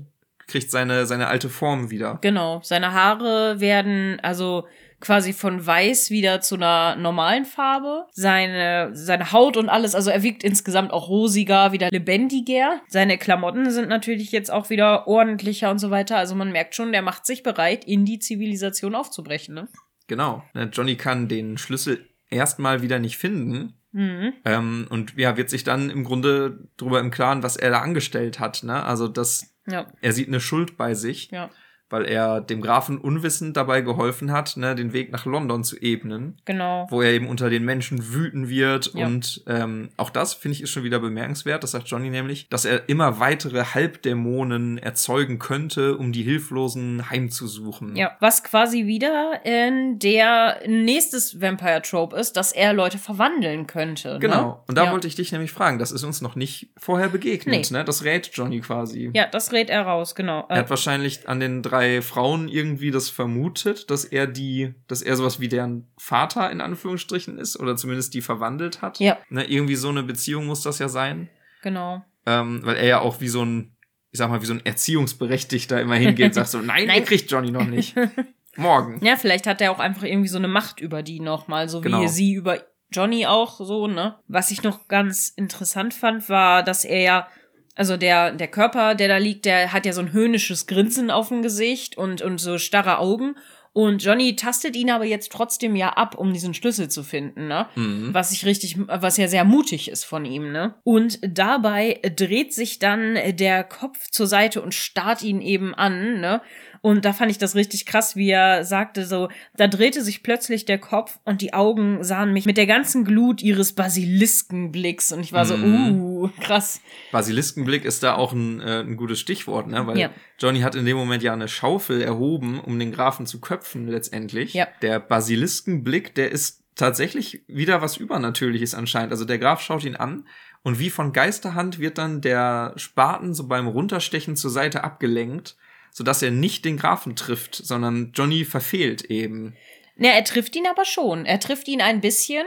[0.46, 2.18] kriegt seine, seine alte Form wieder.
[2.20, 2.60] Genau.
[2.62, 4.66] Seine Haare werden also
[5.02, 8.06] quasi von weiß wieder zu einer normalen Farbe.
[8.12, 12.80] Seine, seine Haut und alles, also er wirkt insgesamt auch rosiger, wieder lebendiger.
[12.88, 16.16] Seine Klamotten sind natürlich jetzt auch wieder ordentlicher und so weiter.
[16.16, 19.68] Also man merkt schon, der macht sich bereit, in die Zivilisation aufzubrechen, ne?
[20.06, 20.42] Genau.
[20.72, 23.74] Johnny kann den Schlüssel erstmal wieder nicht finden.
[23.92, 24.32] Mhm.
[24.44, 28.40] Ähm, und ja, wird sich dann im Grunde darüber im Klaren, was er da angestellt
[28.40, 28.62] hat.
[28.62, 28.82] Ne?
[28.82, 31.50] Also, dass Ja, er sieht eine Schuld bei sich, ja,
[31.92, 36.38] weil er dem Grafen unwissend dabei geholfen hat, ne, den Weg nach London zu ebnen,
[36.44, 36.86] genau.
[36.90, 38.94] wo er eben unter den Menschen wüten wird.
[38.94, 39.06] Ja.
[39.06, 41.62] Und ähm, auch das, finde ich, ist schon wieder bemerkenswert.
[41.62, 47.94] Das sagt Johnny nämlich, dass er immer weitere Halbdämonen erzeugen könnte, um die Hilflosen heimzusuchen.
[47.96, 54.18] Ja, was quasi wieder in der nächstes Vampire-Trope ist, dass er Leute verwandeln könnte.
[54.18, 54.42] Genau.
[54.46, 54.56] Ne?
[54.68, 54.92] Und da ja.
[54.92, 57.78] wollte ich dich nämlich fragen, das ist uns noch nicht vorher begegnet, Nee.
[57.78, 57.84] ne?
[57.84, 59.10] Das rät Johnny quasi.
[59.12, 60.46] Ja, das rät er raus, genau.
[60.48, 65.16] Er hat wahrscheinlich an den drei Frauen irgendwie das vermutet, dass er die, dass er
[65.16, 68.98] sowas wie deren Vater in Anführungsstrichen ist oder zumindest die verwandelt hat.
[69.00, 69.18] Ja.
[69.30, 71.28] Ne, irgendwie so eine Beziehung muss das ja sein.
[71.62, 72.04] genau.
[72.24, 73.74] Ähm, weil er ja auch wie so ein,
[74.12, 77.00] ich sag mal, wie so ein Erziehungsberechtigter immer hingeht und sagt so, nein, Nein.
[77.00, 77.96] ihr kriegt Johnny noch nicht.
[78.56, 79.04] Morgen.
[79.04, 82.02] Ja, vielleicht hat er auch einfach irgendwie so eine Macht über die nochmal, so Genau.
[82.02, 82.58] wie sie über
[82.90, 84.16] Johnny auch so, ne?
[84.28, 87.28] Was ich noch ganz interessant fand, war, dass er ja,
[87.74, 91.28] also der, der Körper, der da liegt, der hat ja so ein höhnisches Grinsen auf
[91.28, 93.34] dem Gesicht und, und so starre Augen.
[93.74, 97.68] Und Johnny tastet ihn aber jetzt trotzdem ja ab, um diesen Schlüssel zu finden, ne?
[97.74, 98.12] Mhm.
[98.12, 100.74] Was ich richtig, was ja sehr mutig ist von ihm, ne?
[100.84, 106.42] Und dabei dreht sich dann der Kopf zur Seite und starrt ihn eben an, ne?
[106.82, 110.64] Und da fand ich das richtig krass, wie er sagte so, da drehte sich plötzlich
[110.64, 115.32] der Kopf und die Augen sahen mich mit der ganzen Glut ihres Basiliskenblicks und ich
[115.32, 116.00] war so, Mhm.
[116.00, 116.80] uh, krass.
[117.12, 119.86] Basiliskenblick ist da auch ein, äh, ein gutes Stichwort, ne?
[119.86, 120.10] Weil Ja.
[120.38, 124.54] Johnny hat in dem Moment ja eine Schaufel erhoben, um den Grafen zu köpfen letztendlich.
[124.54, 124.66] Ja.
[124.82, 129.12] Der Basiliskenblick, der ist tatsächlich wieder was Übernatürliches anscheinend.
[129.12, 130.26] Also der Graf schaut ihn an
[130.62, 135.56] und wie von Geisterhand wird dann der Spaten so beim Runterstechen zur Seite abgelenkt,
[135.92, 139.54] sodass er nicht den Grafen trifft, sondern Johnny verfehlt eben.
[139.96, 141.26] Ne, er trifft ihn aber schon.
[141.26, 142.44] Er trifft ihn ein bisschen,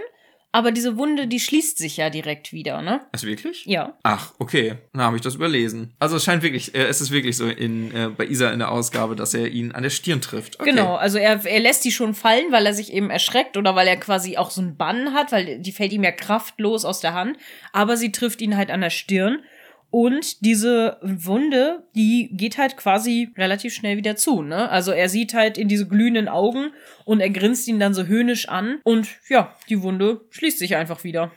[0.55, 3.01] aber diese Wunde, die schließt sich ja direkt wieder, ne?
[3.11, 3.65] Also wirklich?
[3.65, 3.97] Ja.
[4.03, 4.75] Ach, okay.
[4.93, 5.93] Dann habe ich das überlesen.
[5.99, 8.71] Also es scheint wirklich, äh, es ist wirklich so in, äh, bei Isa in der
[8.71, 10.57] Ausgabe, dass er ihn an der Stirn trifft.
[10.59, 10.69] Okay.
[10.69, 13.85] Genau, also er, er lässt die schon fallen, weil er sich eben erschreckt oder weil
[13.85, 17.13] er quasi auch so einen Bann hat, weil die fällt ihm ja kraftlos aus der
[17.13, 17.37] Hand.
[17.73, 19.43] Aber sie trifft ihn halt an der Stirn.
[19.89, 24.69] Und diese Wunde, die geht halt quasi relativ schnell wieder zu, ne?
[24.69, 26.71] Also er sieht halt in diese glühenden Augen
[27.05, 28.79] und er grinst ihn dann so höhnisch an.
[28.83, 31.31] Und ja, die Wunde schließt sich einfach wieder.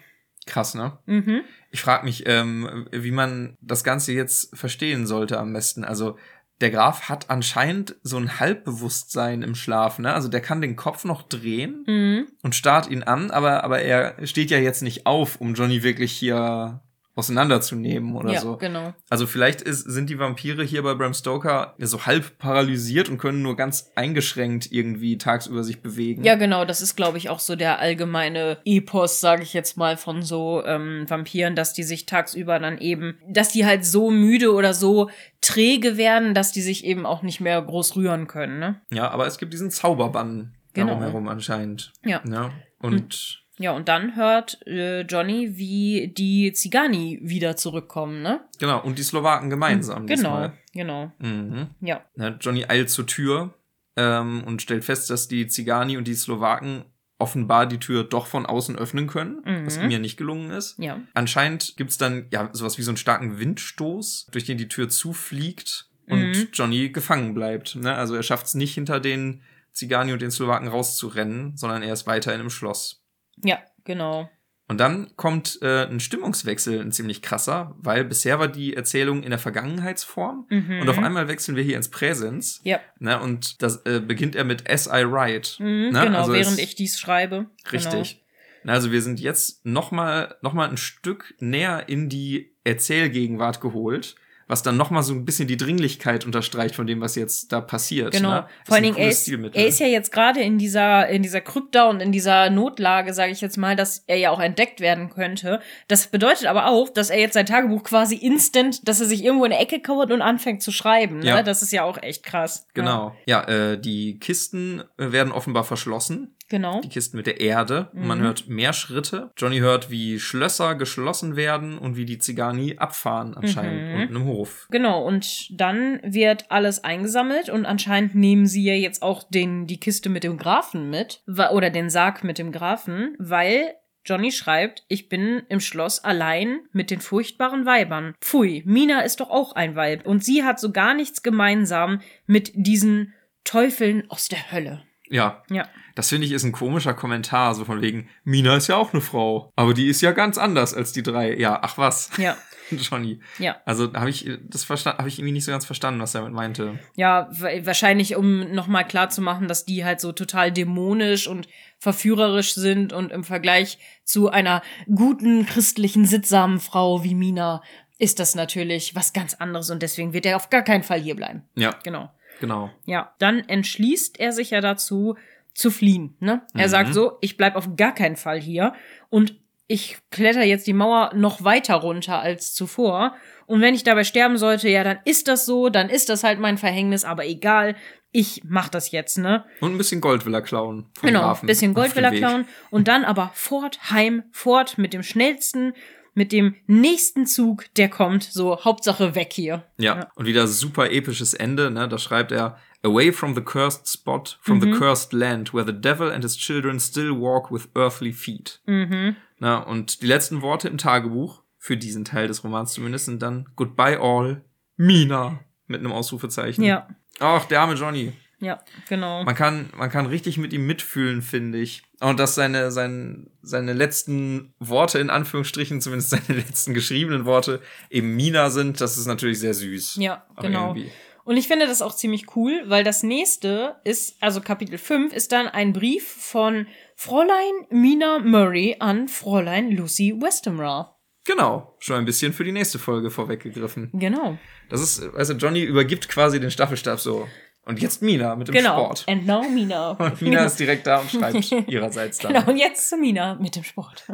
[0.46, 0.98] Krass, ne?
[1.06, 1.42] Mhm.
[1.70, 5.84] Ich frage mich, ähm, wie man das Ganze jetzt verstehen sollte am besten.
[5.84, 6.16] Also
[6.60, 10.12] der Graf hat anscheinend so ein Halbbewusstsein im Schlaf, ne?
[10.12, 12.26] Also der kann den Kopf noch drehen Mhm.
[12.42, 16.10] und starrt ihn an, aber, aber er steht ja jetzt nicht auf, um Johnny wirklich
[16.12, 16.80] hier
[17.18, 18.56] auseinanderzunehmen oder ja, so.
[18.56, 18.94] genau.
[19.10, 23.42] Also vielleicht ist, sind die Vampire hier bei Bram Stoker so halb paralysiert und können
[23.42, 26.22] nur ganz eingeschränkt irgendwie tagsüber sich bewegen.
[26.22, 29.96] Ja, genau, das ist, glaube ich, auch so der allgemeine Epos, sage ich jetzt mal,
[29.96, 34.54] von so ähm, Vampiren, dass die sich tagsüber dann eben, dass die halt so müde
[34.54, 35.10] oder so
[35.40, 38.80] träge werden, dass die sich eben auch nicht mehr groß rühren können, ne?
[38.92, 40.88] Ja, aber es gibt diesen Zauberbann Genau.
[40.88, 41.92] darum herum anscheinend.
[42.04, 42.22] Ja.
[42.30, 42.52] Ja.
[42.80, 48.40] Und Ja, und dann hört äh, Johnny, wie die Zigani wieder zurückkommen, ne?
[48.58, 50.06] genau, und die Slowaken gemeinsam.
[50.06, 50.52] Genau, diesmal.
[50.72, 51.12] genau.
[51.18, 51.66] Mhm.
[51.80, 52.04] Ja.
[52.16, 53.54] Ja, Johnny eilt zur Tür
[53.96, 56.84] ähm, und stellt fest, dass die Zigani und die Slowaken
[57.20, 59.66] offenbar die Tür doch von außen öffnen können, Mhm.
[59.66, 60.78] was ihm ja nicht gelungen ist.
[60.78, 61.00] Ja.
[61.14, 65.88] Anscheinend gibt's dann ja sowas wie so einen starken Windstoß, durch den die Tür zufliegt
[66.08, 66.48] und Mhm.
[66.52, 67.74] Johnny gefangen bleibt.
[67.74, 67.92] Ne?
[67.92, 69.42] Also er schafft es nicht hinter den
[69.72, 72.97] Zigani und den Slowaken rauszurennen, sondern er ist weiter in einem Schloss.
[73.44, 74.28] Ja, genau.
[74.70, 79.30] Und dann kommt äh, ein Stimmungswechsel, ein ziemlich krasser, weil bisher war die Erzählung in
[79.30, 80.80] der Vergangenheitsform Mhm.
[80.82, 82.60] und auf einmal wechseln wir hier ins Präsens.
[82.64, 82.78] Ja.
[82.98, 85.62] Ne, und das äh, beginnt er mit As I Write.
[85.62, 86.04] Mhm, ne?
[86.04, 87.46] genau, Also während ich dies schreibe.
[87.64, 87.72] Genau.
[87.72, 88.22] Richtig.
[88.62, 93.62] Na, Also wir sind jetzt noch mal, noch mal ein Stück näher in die Erzählgegenwart
[93.62, 94.16] geholt,
[94.48, 97.60] was dann noch mal so ein bisschen die Dringlichkeit unterstreicht von dem, was jetzt da
[97.60, 98.12] passiert.
[98.12, 98.30] Genau.
[98.30, 98.46] Ne?
[98.64, 101.88] Vor allen Dingen, er ist, er ist ja jetzt gerade in dieser, in dieser Krypta
[101.88, 105.60] und in dieser Notlage, sage ich jetzt mal, dass er ja auch entdeckt werden könnte.
[105.86, 109.44] Das bedeutet aber auch, dass er jetzt sein Tagebuch quasi instant, dass er sich irgendwo
[109.44, 111.20] in eine Ecke kauert und anfängt zu schreiben.
[111.20, 111.26] Ne?
[111.26, 111.42] Ja.
[111.42, 112.66] Das ist ja auch echt krass.
[112.72, 113.14] Genau.
[113.26, 116.34] Ja, äh, die Kisten werden offenbar verschlossen.
[116.48, 116.80] Genau.
[116.80, 117.90] Die Kisten mit der Erde.
[117.92, 118.24] Und man Mhm.
[118.24, 119.30] hört mehr Schritte.
[119.36, 124.00] Johnny hört, wie Schlösser geschlossen werden und wie die Zigani abfahren anscheinend Mhm.
[124.00, 124.66] unten im Hof.
[124.70, 129.78] Genau, und dann wird alles eingesammelt und anscheinend nehmen sie ja jetzt auch den, die
[129.80, 133.74] Kiste mit dem Grafen mit, oder den Sarg mit dem Grafen, weil
[134.06, 138.14] Johnny schreibt, ich bin im Schloss allein mit den furchtbaren Weibern.
[138.22, 142.52] Pfui, Mina ist doch auch ein Weib und sie hat so gar nichts gemeinsam mit
[142.54, 143.12] diesen
[143.44, 144.82] Teufeln aus der Hölle.
[145.10, 145.66] Ja, Ja,
[145.98, 149.02] das finde ich ist ein komischer Kommentar, so von wegen, Mina ist ja auch eine
[149.02, 151.34] Frau, aber die ist ja ganz anders als die drei.
[151.36, 152.36] Ja, ach was, ja,
[152.70, 153.18] Johnny.
[153.40, 153.56] ja.
[153.64, 156.34] Also habe ich das verstanden, habe ich irgendwie nicht so ganz verstanden, was er damit
[156.34, 156.78] meinte.
[156.94, 161.48] Ja, wa- wahrscheinlich, um nochmal klar zu machen, dass die halt so total dämonisch und
[161.80, 164.62] verführerisch sind und im Vergleich zu einer
[164.94, 167.60] guten, christlichen, sittsamen Frau wie Mina
[167.98, 171.16] ist das natürlich was ganz anderes und deswegen wird er auf gar keinen Fall hier
[171.16, 171.42] bleiben.
[171.56, 172.12] Ja, Genau.
[172.40, 172.70] genau.
[172.84, 175.16] Ja, dann entschließt er sich ja dazu,
[175.58, 176.16] zu fliehen.
[176.20, 176.42] Ne?
[176.54, 176.70] Er Mhm.
[176.70, 178.74] sagt so, ich bleib auf gar keinen Fall hier
[179.10, 179.34] und
[179.66, 183.14] ich kletter jetzt die Mauer noch weiter runter als zuvor.
[183.46, 186.38] Und wenn ich dabei sterben sollte, ja, dann ist das so, dann ist das halt
[186.38, 187.74] mein Verhängnis, aber egal,
[188.12, 189.44] ich mach das jetzt, ne?
[189.60, 190.86] Und ein bisschen Gold will er klauen.
[190.94, 194.94] vom Genau, Grafen bisschen Gold will er klauen und dann aber fort, heim, fort mit
[194.94, 195.74] dem schnellsten,
[196.14, 199.64] mit dem nächsten Zug, der kommt, so Hauptsache weg hier.
[199.76, 199.96] Ja.
[199.96, 200.08] Ja.
[200.14, 201.88] und wieder super episches Ende, ne?
[201.88, 204.60] Da schreibt er, Away from the cursed spot, from Mhm.
[204.72, 208.60] the cursed land, where the devil and his children still walk with earthly feet.
[208.66, 209.16] Mhm.
[209.38, 213.48] Na, und die letzten Worte im Tagebuch, für diesen Teil des Romans zumindest, sind dann
[213.56, 214.42] Goodbye all,
[214.76, 216.62] Mina, mit einem Ausrufezeichen.
[216.64, 218.12] Ja, Ach, der arme Johnny.
[218.38, 219.24] ja, genau.
[219.24, 221.82] Man kann, man kann richtig mit ihm mitfühlen, finde ich.
[222.00, 227.60] Und dass seine, sein, seine letzten Worte, in Anführungsstrichen, zumindest seine letzten geschriebenen Worte,
[227.90, 229.96] eben Mina sind, das ist natürlich sehr süß.
[229.96, 230.68] Ja, genau.
[230.74, 230.92] irgendwie.
[231.28, 235.30] Und ich finde das auch ziemlich cool, weil das nächste ist, also Kapitel 5, ist
[235.30, 236.66] dann ein Brief von
[236.96, 240.96] Fräulein Mina Murray an Fräulein Lucy Westenra.
[241.26, 241.76] Genau.
[241.80, 243.90] Schon ein bisschen für die nächste Folge vorweggegriffen.
[243.92, 244.38] Genau.
[244.70, 247.28] Das ist, also Johnny übergibt quasi den Staffelstab so.
[247.66, 248.84] Und jetzt Mina mit dem Genau.
[248.84, 249.04] Sport.
[249.06, 249.90] And now Mina.
[249.90, 252.32] Und Mina ist direkt da und schreibt ihrerseits dann.
[252.32, 254.06] Genau, und jetzt zu Mina mit dem Sport.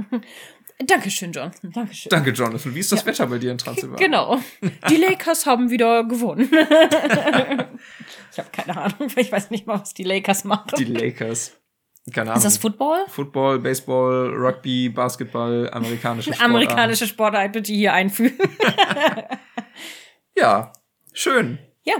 [0.78, 1.52] Dankeschön, John.
[1.62, 2.10] Dankeschön.
[2.10, 2.74] Danke, Jonathan.
[2.74, 4.10] Wie ist das Wetter bei dir in Transsilvanien?
[4.10, 4.40] Genau.
[4.90, 6.48] Die Lakers haben wieder gewonnen.
[8.32, 9.08] ich habe keine Ahnung.
[9.16, 10.72] Ich weiß nicht mal, was die Lakers machen.
[10.76, 11.52] Die Lakers.
[12.12, 12.38] Keine Ahnung.
[12.38, 13.04] ist das Football?
[13.08, 16.54] Football, Baseball, Rugby, Basketball, amerikanische Sportarten.
[16.54, 18.36] Amerikanische Sportart bitte hier einfügen.
[20.36, 20.72] Ja,
[21.12, 21.58] schön.
[21.84, 21.94] ja.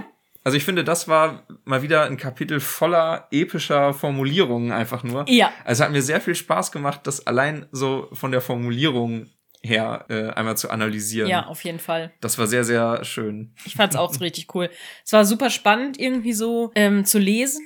[0.45, 5.25] Also ich finde, das war mal wieder ein Kapitel voller epischer Formulierungen einfach nur.
[5.27, 5.51] Ja.
[5.65, 9.31] Also hat mir sehr viel Spaß gemacht, das allein so von der Formulierung
[9.63, 11.27] her äh, einmal zu analysieren.
[11.27, 12.13] Ja, auf jeden Fall.
[12.21, 13.55] Das war sehr, sehr schön.
[13.65, 14.69] Ich fand's auch richtig cool.
[15.03, 17.65] Es war super spannend, irgendwie so ähm, zu lesen.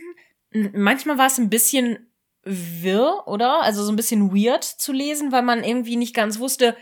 [0.74, 2.10] Manchmal war es ein bisschen
[2.46, 3.62] wirr, oder?
[3.62, 6.78] Also so ein bisschen weird zu lesen, weil man irgendwie nicht ganz wusste,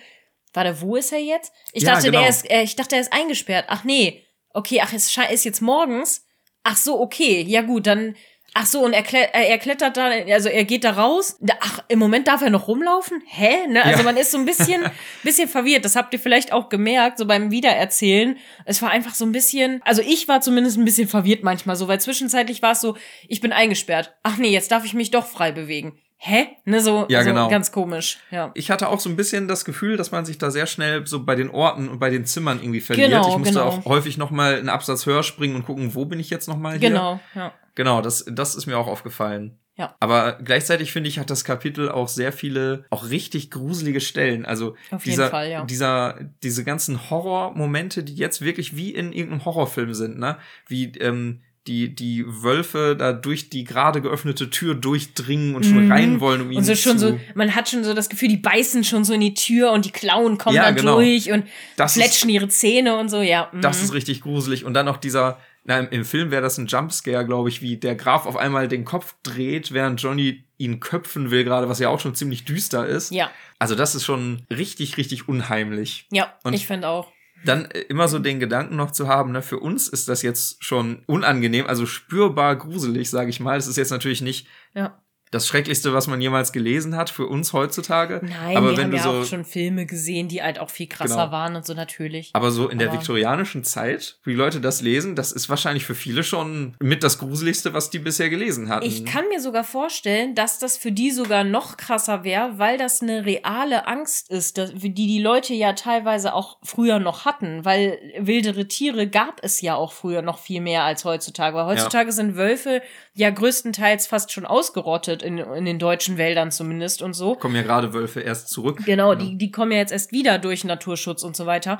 [0.54, 1.52] warte, wo ist er jetzt?
[1.74, 2.20] Ich Ja, dachte, genau.
[2.20, 3.66] der ist, äh, ich dachte, er ist eingesperrt.
[3.70, 4.24] Ach nee,
[4.54, 6.26] okay, ach, es ist jetzt morgens.
[6.64, 8.16] Ach so, okay, ja gut, dann.
[8.54, 11.38] Ach so, und er, kle äh, er klettert da, also er geht da raus.
[11.60, 13.22] Ach, im Moment darf er noch rumlaufen?
[13.28, 13.68] Hä?
[13.68, 13.84] Ne?
[13.84, 14.04] Also Ja.
[14.04, 14.84] man ist so ein bisschen,
[15.24, 15.86] bisschen verwirrt.
[15.86, 18.38] Das habt ihr vielleicht auch gemerkt, so beim Wiedererzählen.
[18.66, 21.88] Es war einfach so ein bisschen, also ich war zumindest ein bisschen verwirrt manchmal so,
[21.88, 24.16] weil zwischenzeitlich war es so, ich bin eingesperrt.
[24.24, 26.00] Ach nee, jetzt darf ich mich doch frei bewegen.
[26.20, 26.48] Hä?
[26.66, 27.48] Ne, so, Ja, so genau.
[27.50, 28.18] ganz komisch.
[28.32, 28.52] Ja.
[28.56, 31.24] Ich hatte auch so ein bisschen das Gefühl, dass man sich da sehr schnell so
[31.24, 33.12] bei den Orten und bei den Zimmern irgendwie verliert.
[33.12, 33.68] Genau, ich musste genau.
[33.68, 36.58] auch häufig noch mal einen Absatz höher springen und gucken, wo bin ich jetzt noch
[36.58, 36.90] mal hier.
[36.90, 37.54] Genau, ja.
[37.76, 39.60] Genau, das, das ist mir auch aufgefallen.
[39.78, 39.96] Ja.
[40.00, 44.44] Aber gleichzeitig finde ich, hat das Kapitel auch sehr viele, auch richtig gruselige Stellen.
[44.44, 45.66] Also Auf jeden dieser, Fall, ja.
[45.66, 50.40] dieser, diese ganzen Horrormomente, die jetzt wirklich wie in irgendeinem Horrorfilm sind, ne?
[50.68, 55.92] Wie ähm, die, die Wölfe da durch die gerade geöffnete Tür durchdringen und schon Mhm.
[55.92, 58.30] rein wollen, um ihn Und so schon zu so, man hat schon so das Gefühl,
[58.30, 60.96] die beißen schon so in die Tür und die Klauen kommen Ja, da genau.
[60.96, 61.46] durch und
[61.76, 63.50] Das ist- fletschen ihre Zähne und so, ja.
[63.54, 63.62] mhm.
[63.62, 64.66] Das ist richtig gruselig.
[64.66, 67.78] Und dann noch dieser, na, im, im Film wäre das ein Jumpscare, glaube ich, wie
[67.78, 71.90] der Graf auf einmal den Kopf dreht, während Johnny ihn köpfen will, gerade, was ja
[71.90, 73.12] auch schon ziemlich düster ist.
[73.12, 76.08] Ja, Also, das ist schon richtig, richtig unheimlich.
[76.12, 77.12] ja, Und- ich finde auch.
[77.46, 80.64] Dann äh, immer so den Gedanken noch zu haben, ne, für uns ist das jetzt
[80.64, 83.58] schon unangenehm, also spürbar gruselig, sage ich mal.
[83.58, 85.02] Es ist jetzt natürlich nicht Ja.
[85.32, 88.22] Das Schrecklichste, was man jemals gelesen hat für uns heutzutage.
[88.24, 90.70] Nein, aber wir wenn haben du ja so auch schon Filme gesehen, die halt auch
[90.70, 91.32] viel krasser Genau.
[91.32, 92.30] waren und so natürlich.
[92.34, 95.96] Aber so in der Aber- viktorianischen Zeit, wie Leute das lesen, das ist wahrscheinlich für
[95.96, 98.86] viele schon mit das Gruseligste, was die bisher gelesen hatten.
[98.86, 103.02] Ich kann mir sogar vorstellen, dass das für die sogar noch krasser wäre, weil das
[103.02, 108.68] eine reale Angst ist, die die Leute ja teilweise auch früher noch hatten, weil wildere
[108.68, 111.56] Tiere gab es ja auch früher noch viel mehr als heutzutage.
[111.56, 112.82] Weil heutzutage sind Wölfe
[113.18, 117.36] ja größtenteils fast schon ausgerottet in, in den deutschen Wäldern zumindest und so.
[117.36, 118.82] Kommen ja gerade Wölfe erst zurück.
[118.86, 119.20] Genau, Ja.
[119.20, 121.80] die, die kommen ja jetzt erst wieder durch Naturschutz und so weiter.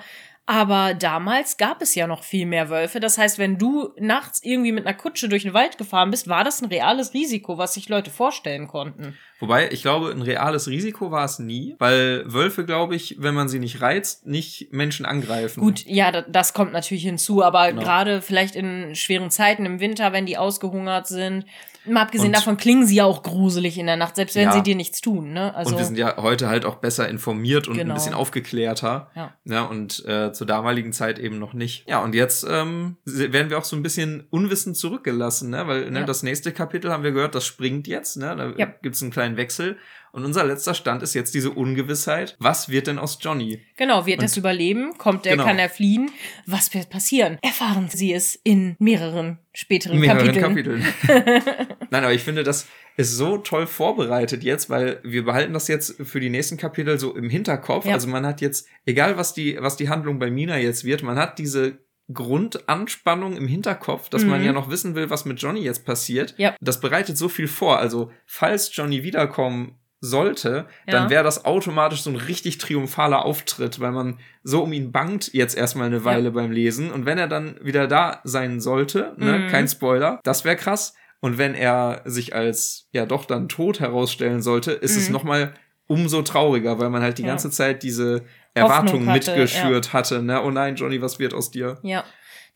[0.50, 3.02] Aber damals gab es ja noch viel mehr Wölfe.
[3.02, 6.46] Das heißt, wenn du nachts irgendwie mit einer Kutsche durch den Wald gefahren bist, war
[6.46, 9.18] das ein reales Risiko, was sich Leute vorstellen konnten.
[9.40, 13.50] Wobei, ich glaube, ein reales Risiko war es nie, weil Wölfe, glaube ich, wenn man
[13.50, 15.60] sie nicht reizt, nicht Menschen angreifen.
[15.60, 17.82] Gut, ja, da- das kommt natürlich hinzu, aber Genau.
[17.82, 21.46] gerade vielleicht in schweren Zeiten im Winter, wenn die ausgehungert sind,
[21.90, 24.52] mal abgesehen Und- davon klingen sie ja auch gruselig in der Nacht, selbst wenn Ja.
[24.54, 25.54] sie dir nichts tun, ne?
[25.56, 27.94] Also und wir sind ja heute halt auch besser informiert und Genau.
[27.94, 29.10] ein bisschen aufgeklärter.
[29.16, 29.34] Ja.
[29.46, 31.88] Ja, und äh, zur damaligen Zeit eben noch nicht.
[31.90, 35.68] Ja, und jetzt ähm, werden wir auch so ein bisschen unwissend zurückgelassen, ne?
[35.68, 36.06] Weil ne, Ja.
[36.06, 38.36] das nächste Kapitel haben wir gehört, das springt jetzt, ne?
[38.36, 38.68] Da Ja.
[38.82, 39.78] gibt's einen kleinen Wechsel.
[40.18, 42.36] Und unser letzter Stand ist jetzt diese Ungewissheit.
[42.40, 43.62] Was wird denn aus Johnny?
[43.76, 44.98] Genau, wird es überleben?
[44.98, 45.44] Kommt er, Genau.
[45.46, 46.10] kann er fliehen?
[46.48, 47.38] Was wird passieren?
[47.44, 50.82] Erfahren Sie es in mehreren späteren mehreren Kapiteln.
[51.06, 51.68] Kapiteln.
[51.92, 52.66] Nein, aber ich finde, das
[52.96, 57.16] ist so toll vorbereitet jetzt, weil wir behalten das jetzt für die nächsten Kapitel so
[57.16, 57.86] im Hinterkopf.
[57.86, 57.94] Ja.
[57.94, 61.18] Also man hat jetzt, egal was die, was die Handlung bei Mina jetzt wird, man
[61.20, 61.78] hat diese
[62.12, 64.46] Grundanspannung im Hinterkopf, dass man Mhm.
[64.48, 66.34] ja noch wissen will, was mit Johnny jetzt passiert.
[66.38, 66.56] Ja.
[66.60, 67.78] Das bereitet so viel vor.
[67.78, 70.92] Also, falls Johnny wiederkommen sollte, Ja.
[70.92, 75.34] dann wäre das automatisch so ein richtig triumphaler Auftritt, weil man so um ihn bangt
[75.34, 76.92] jetzt erstmal eine Weile beim Lesen.
[76.92, 79.48] Und wenn er dann wieder da sein sollte, ne, Mhm.
[79.48, 80.94] kein Spoiler, das wäre krass.
[81.20, 85.14] Und wenn er sich als ja doch dann tot herausstellen sollte, ist es Mhm.
[85.14, 85.54] noch mal
[85.88, 87.30] umso trauriger, weil man halt die Ja.
[87.30, 88.24] ganze Zeit diese
[88.54, 90.22] Erwartungen hatte, mitgeschürt hatte.
[90.22, 90.42] Ne?
[90.44, 91.78] Oh nein, Johnny, was wird aus dir?
[91.82, 92.04] Ja,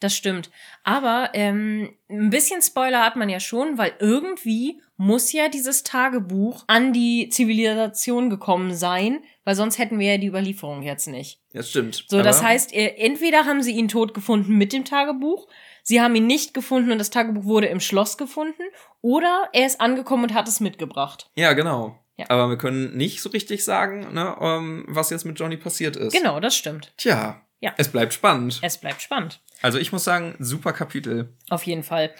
[0.02, 0.50] das stimmt.
[0.84, 6.64] Aber ähm, ein bisschen Spoiler hat man ja schon, weil irgendwie muss ja dieses Tagebuch
[6.68, 11.40] an die Zivilisation gekommen sein, weil sonst hätten wir ja die Überlieferung jetzt nicht.
[11.54, 12.06] Das stimmt.
[12.08, 15.48] So, das heißt, äh, entweder haben sie ihn tot gefunden mit dem Tagebuch,
[15.84, 18.64] sie haben ihn nicht gefunden und das Tagebuch wurde im Schloss gefunden,
[19.02, 21.30] oder er ist angekommen und hat es mitgebracht.
[21.36, 21.98] Ja, genau.
[22.18, 22.26] Ja.
[22.30, 26.14] Aber wir können nicht so richtig sagen, ne, ähm, was jetzt mit Johnny passiert ist.
[26.14, 26.94] Genau, das stimmt.
[26.98, 27.74] Tja, Ja.
[27.78, 28.60] es bleibt spannend.
[28.62, 29.40] Es bleibt spannend.
[29.62, 31.34] Also ich muss sagen, super Kapitel.
[31.50, 32.12] Auf jeden Fall.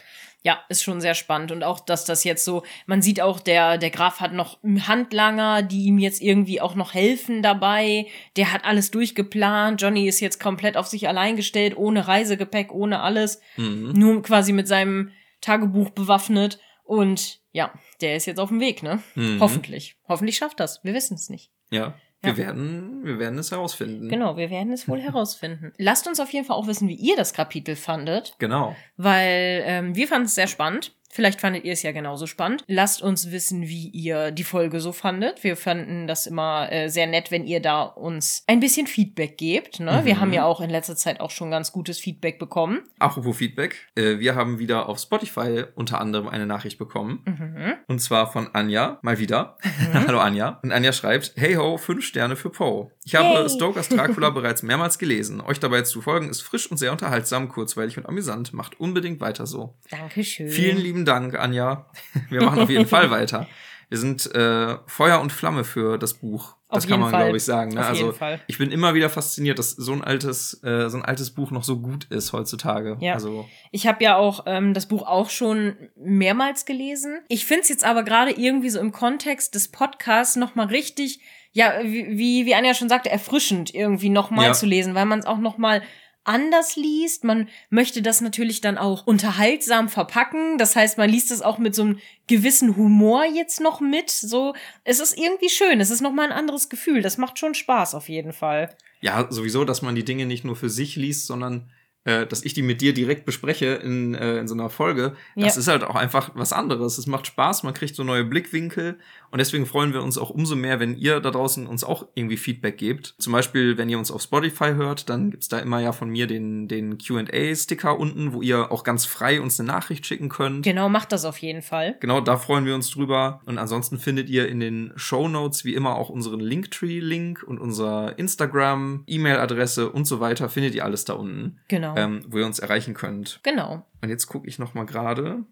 [0.44, 1.52] Ja, ist schon sehr spannend.
[1.52, 5.62] Und auch, dass das jetzt so, man sieht auch, der, der Graf hat noch Handlanger,
[5.62, 8.08] die ihm jetzt irgendwie auch noch helfen dabei.
[8.38, 9.82] Der hat alles durchgeplant.
[9.82, 13.40] Johnny ist jetzt komplett auf sich allein gestellt, ohne Reisegepäck, ohne alles.
[13.58, 13.94] Mhm.
[13.94, 15.12] Nur quasi mit seinem
[15.42, 16.60] Tagebuch bewaffnet.
[16.84, 17.72] Und ja,
[18.02, 19.02] der ist jetzt auf dem Weg, ne?
[19.16, 19.40] Mhm.
[19.40, 19.96] Hoffentlich.
[20.08, 20.84] Hoffentlich schafft das.
[20.84, 21.52] Wir wissen es nicht.
[21.70, 21.94] Ja.
[22.24, 22.38] Wir Ja.
[22.38, 24.08] werden, wir werden es herausfinden.
[24.08, 25.74] Genau, wir werden es wohl herausfinden.
[25.78, 28.36] Lasst uns auf jeden Fall auch wissen, wie ihr das Kapitel fandet.
[28.40, 28.76] Genau.
[28.98, 30.94] weil ähm, wir fanden es sehr spannend.
[31.14, 32.64] Vielleicht fandet ihr es ja genauso spannend.
[32.68, 35.44] Lasst uns wissen, wie ihr die Folge so fandet.
[35.44, 39.80] Wir fanden das immer äh, sehr nett, wenn ihr da uns ein bisschen Feedback gebt.
[39.80, 40.02] Ne?
[40.04, 40.20] Wir Mhm.
[40.22, 42.80] haben ja auch in letzter Zeit auch schon ganz gutes Feedback bekommen.
[43.00, 47.24] Apropos Feedback, äh, wir haben wieder auf Spotify unter anderem eine Nachricht bekommen.
[47.26, 47.74] Mhm.
[47.88, 49.58] Und zwar von Anja, mal wieder.
[49.94, 50.60] Hallo Anja.
[50.64, 52.92] Und Anja schreibt, hey ho, fünf Sterne für Poe.
[53.12, 53.50] Ich habe Yay.
[53.50, 55.42] Stokers Dracula bereits mehrmals gelesen.
[55.42, 58.54] Euch dabei zu folgen ist frisch und sehr unterhaltsam, kurzweilig und amüsant.
[58.54, 59.76] Macht unbedingt weiter so.
[59.90, 60.48] Dankeschön.
[60.48, 61.88] Vielen lieben Dank, Anja.
[62.30, 63.48] Wir machen auf jeden Fall weiter.
[63.90, 66.56] Wir sind äh, Feuer und Flamme für das Buch.
[66.70, 67.74] Das Auf kann man, glaube ich, sagen.
[67.74, 67.82] Ne?
[67.82, 68.40] Auf also jeden Fall.
[68.48, 71.66] ich bin immer wieder fasziniert, dass so ein altes, äh, so ein altes Buch noch
[71.66, 72.96] so gut ist heutzutage.
[73.02, 73.16] Ja.
[73.16, 77.20] Also Ich habe ja auch ähm, das Buch auch schon mehrmals gelesen.
[77.28, 81.20] Ich finde es jetzt aber gerade irgendwie so im Kontext des Podcasts noch mal richtig,
[81.54, 84.54] ja, wie, wie, Anja schon sagte, erfrischend irgendwie noch mal Ja.
[84.54, 85.82] zu lesen, weil man es auch noch mal
[86.24, 87.24] anders liest.
[87.24, 90.58] Man möchte das natürlich dann auch unterhaltsam verpacken.
[90.60, 94.12] Das heißt, man liest es auch mit so einem gewissen Humor jetzt noch mit.
[94.12, 95.82] So, es ist irgendwie schön.
[95.82, 97.02] Es ist noch mal ein anderes Gefühl.
[97.02, 98.76] Das macht schon Spaß auf jeden Fall.
[99.04, 101.72] ja, sowieso, dass man die Dinge nicht nur für sich liest, sondern
[102.04, 105.16] äh, dass ich die mit dir direkt bespreche in, äh, in so einer Folge.
[105.36, 105.60] Das Ja.
[105.60, 106.98] ist halt auch einfach was anderes.
[107.00, 109.00] Es macht Spaß, man kriegt so neue Blickwinkel
[109.32, 112.38] und deswegen freuen wir uns auch umso mehr, wenn ihr da draußen uns auch irgendwie
[112.38, 113.16] Feedback gebt.
[113.18, 116.28] Zum Beispiel, wenn ihr uns auf Spotify hört, dann gibt's da immer ja von mir
[116.28, 120.64] den, den QA-Sticker unten, wo ihr auch ganz frei uns eine Nachricht schicken könnt.
[120.64, 121.96] Genau, macht das auf jeden Fall.
[122.00, 123.42] Genau, da freuen wir uns drüber.
[123.46, 128.18] Und ansonsten findet ihr in den Show Notes wie immer auch unseren Linktree-Link und unser
[128.20, 130.50] Instagram, E-Mail-Adresse und so weiter.
[130.50, 131.96] Findet ihr alles da unten, Genau.
[131.96, 133.40] ähm, wo ihr uns erreichen könnt.
[133.44, 133.86] Genau.
[134.02, 135.44] Und jetzt gucke ich noch mal gerade.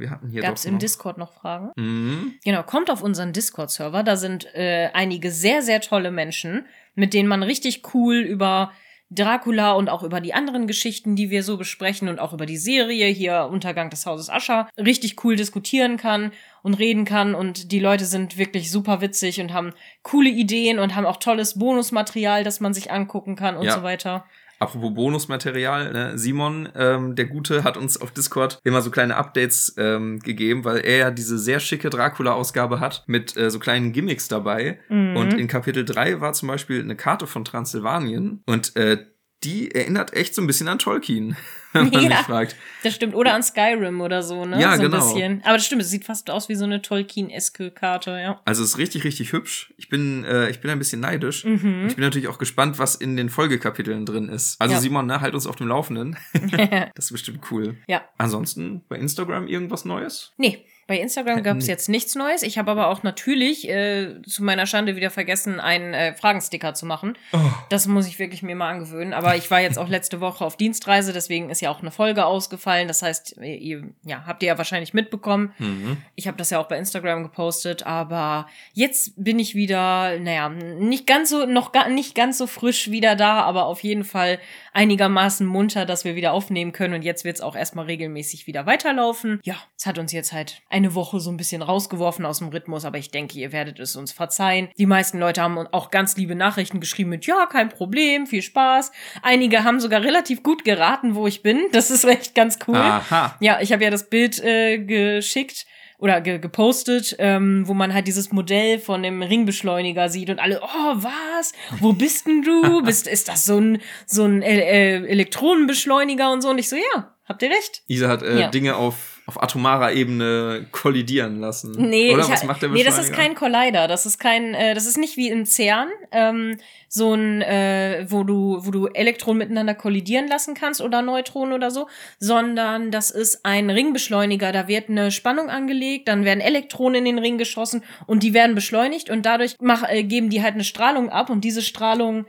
[0.00, 1.70] Wir hatten hier Gab es im noch- Discord noch Fragen?
[1.76, 2.34] Mhm.
[2.44, 4.02] Genau, kommt auf unseren Discord-Server.
[4.02, 8.72] Da sind äh, einige sehr, sehr tolle Menschen, mit denen man richtig cool über
[9.10, 12.56] Dracula und auch über die anderen Geschichten, die wir so besprechen und auch über die
[12.56, 16.32] Serie hier Untergang des Hauses Ascher richtig cool diskutieren kann
[16.62, 19.72] und reden kann und die Leute sind wirklich super witzig und haben
[20.02, 23.74] coole Ideen und haben auch tolles Bonusmaterial, das man sich angucken kann und Ja.
[23.74, 24.24] so weiter.
[24.58, 26.18] Apropos Bonusmaterial, ne?
[26.18, 30.78] Simon, ähm, der Gute, hat uns auf Discord immer so kleine Updates ähm, gegeben, weil
[30.78, 34.78] er ja diese sehr schicke Dracula-Ausgabe hat mit äh, so kleinen Gimmicks dabei.
[34.88, 35.16] Mhm.
[35.16, 38.98] Und in Kapitel 3 war zum Beispiel eine Karte von Transsilvanien und äh,
[39.44, 41.36] die erinnert echt so ein bisschen an Tolkien,
[41.72, 42.08] wenn man Ja.
[42.08, 42.56] mich fragt.
[42.82, 43.14] Das stimmt.
[43.14, 44.60] Oder an Skyrim oder so, ne?
[44.60, 45.04] Ja, so ein genau.
[45.04, 45.42] bisschen.
[45.44, 48.40] Aber das stimmt, es sieht fast aus wie so eine Tolkien-eske Karte, ja.
[48.44, 49.72] Also es ist richtig, richtig hübsch.
[49.76, 51.44] Ich bin, äh, ich bin ein bisschen neidisch.
[51.44, 51.86] Mhm.
[51.88, 54.60] Ich bin natürlich auch gespannt, was in den Folgekapiteln drin ist.
[54.60, 54.80] Also Ja.
[54.80, 56.16] Simon, ne, halt uns auf dem Laufenden.
[56.94, 57.76] Das ist bestimmt cool.
[57.88, 58.02] ja.
[58.18, 60.32] Ansonsten bei Instagram irgendwas Neues?
[60.36, 61.72] Nee, bei Instagram gab es Nee.
[61.72, 62.42] jetzt nichts Neues.
[62.42, 66.86] Ich habe aber auch natürlich äh, zu meiner Schande wieder vergessen, einen äh, Fragensticker zu
[66.86, 67.16] machen.
[67.32, 67.38] Oh.
[67.70, 69.12] Das muss ich wirklich mir mal angewöhnen.
[69.12, 72.26] Aber ich war jetzt auch letzte Woche auf Dienstreise, deswegen ist ja auch eine Folge
[72.26, 72.88] ausgefallen.
[72.88, 75.52] Das heißt, ihr, ja, habt ihr ja wahrscheinlich mitbekommen.
[75.58, 75.96] Mhm.
[76.14, 81.06] Ich habe das ja auch bei Instagram gepostet, aber jetzt bin ich wieder, naja, nicht
[81.06, 84.38] ganz so, noch gar nicht ganz so frisch wieder da, aber auf jeden Fall
[84.74, 86.94] einigermaßen munter, dass wir wieder aufnehmen können.
[86.94, 89.40] Und jetzt wird es auch erstmal regelmäßig wieder weiterlaufen.
[89.44, 92.84] Ja, es hat uns jetzt halt eine Woche so ein bisschen rausgeworfen aus dem Rhythmus,
[92.84, 94.68] aber ich denke, ihr werdet es uns verzeihen.
[94.76, 98.92] Die meisten Leute haben auch ganz liebe Nachrichten geschrieben mit, ja, kein Problem, viel Spaß.
[99.22, 101.60] Einige haben sogar relativ gut geraten, wo ich bin.
[101.72, 102.76] Das ist echt ganz cool.
[102.76, 103.36] Aha.
[103.40, 105.66] Ja, ich habe ja das Bild äh, geschickt
[105.98, 110.60] oder ge gepostet, ähm, wo man halt dieses Modell von dem Ringbeschleuniger sieht und alle,
[110.62, 111.52] oh, was?
[111.80, 112.82] Wo bist denn du?
[112.84, 116.50] Bist, ist das so ein, so ein äh, äh, Elektronenbeschleuniger und so?
[116.50, 117.82] Und ich so, ja, habt ihr recht.
[117.86, 118.48] Isa hat äh, Ja.
[118.48, 121.72] Dinge auf, auf atomarer Ebene kollidieren lassen.
[121.78, 123.88] Nee, Oder was macht der nee, das ist kein Collider.
[123.88, 126.58] Das ist kein, äh, das ist nicht wie im CERN, ähm,
[126.88, 131.70] so ein, äh, wo du, wo du Elektronen miteinander kollidieren lassen kannst oder Neutronen oder
[131.70, 134.52] so, sondern das ist ein Ringbeschleuniger.
[134.52, 138.54] Da wird eine Spannung angelegt, dann werden Elektronen in den Ring geschossen und die werden
[138.54, 142.26] beschleunigt und dadurch mach, äh, geben die halt eine Strahlung ab und diese Strahlung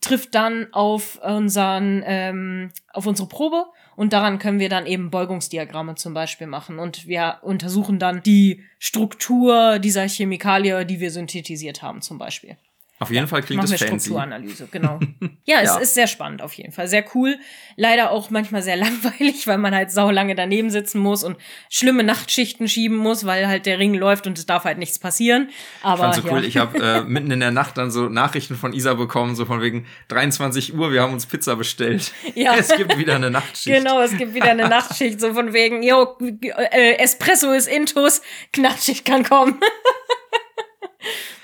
[0.00, 3.66] trifft dann auf unseren, ähm, auf unsere Probe
[3.96, 8.64] und daran können wir dann eben Beugungsdiagramme zum Beispiel machen und wir untersuchen dann die
[8.78, 12.56] Struktur dieser Chemikalie, die wir synthetisiert haben zum Beispiel.
[13.02, 14.08] Auf jeden Fall klingt es wir fancy.
[14.08, 15.00] Strukturanalyse, genau.
[15.46, 15.78] Ja, es Ja.
[15.78, 16.86] ist sehr spannend auf jeden Fall.
[16.86, 17.38] Sehr cool.
[17.76, 21.38] Leider auch manchmal sehr langweilig, weil man halt saulange daneben sitzen muss und
[21.70, 25.48] schlimme Nachtschichten schieben muss, weil halt der Ring läuft und es darf halt nichts passieren.
[25.48, 26.32] Ich Aber fand's so ja.
[26.34, 26.44] cool.
[26.44, 29.62] Ich habe äh, mitten in der Nacht dann so Nachrichten von Isa bekommen, so von
[29.62, 32.12] wegen 23 Uhr, wir haben uns Pizza bestellt.
[32.34, 32.54] Ja.
[32.54, 33.74] Es gibt wieder eine Nachtschicht.
[33.76, 36.18] Genau, es gibt wieder eine Nachtschicht, so von wegen, jo,
[36.70, 38.20] äh, Espresso ist Intus,
[38.58, 39.58] Nachtschicht kann kommen.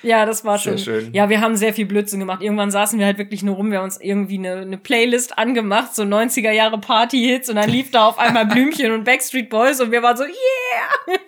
[0.03, 0.85] Ja, das war Sehr schon.
[0.85, 1.15] schön.
[1.15, 2.43] Ja, wir haben sehr viel Blödsinn gemacht.
[2.43, 5.95] Irgendwann saßen wir halt wirklich nur rum, wir haben uns irgendwie eine, eine Playlist angemacht,
[5.95, 9.91] so 90er Jahre Party-Hits und dann lief da auf einmal Blümchen und Backstreet Boys und
[9.91, 11.19] wir waren so, yeah!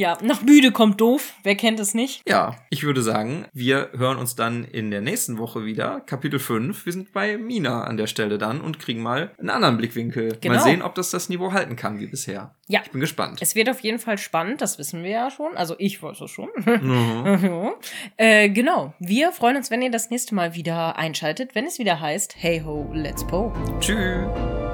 [0.00, 1.34] Ja, nach müde kommt doof.
[1.42, 2.22] Wer kennt es nicht?
[2.26, 6.00] Ja, ich würde sagen, wir hören uns dann in der nächsten Woche wieder.
[6.00, 6.86] Kapitel 5.
[6.86, 10.38] Wir sind bei Mina an der Stelle dann und kriegen mal einen anderen Blickwinkel.
[10.40, 10.54] Genau.
[10.54, 12.54] Mal sehen, ob das das Niveau halten kann wie bisher.
[12.66, 12.80] Ja.
[12.82, 13.42] Ich bin gespannt.
[13.42, 15.54] Es wird auf jeden Fall spannend, das wissen wir ja schon.
[15.54, 16.48] Also ich weiß es schon.
[16.64, 17.38] Mhm.
[17.42, 17.72] Ja.
[18.16, 18.94] äh, genau.
[19.00, 22.62] Wir freuen uns, wenn ihr das nächste Mal wieder einschaltet, wenn es wieder heißt Hey
[22.64, 23.52] ho, let's po.
[23.80, 24.69] Tschüss.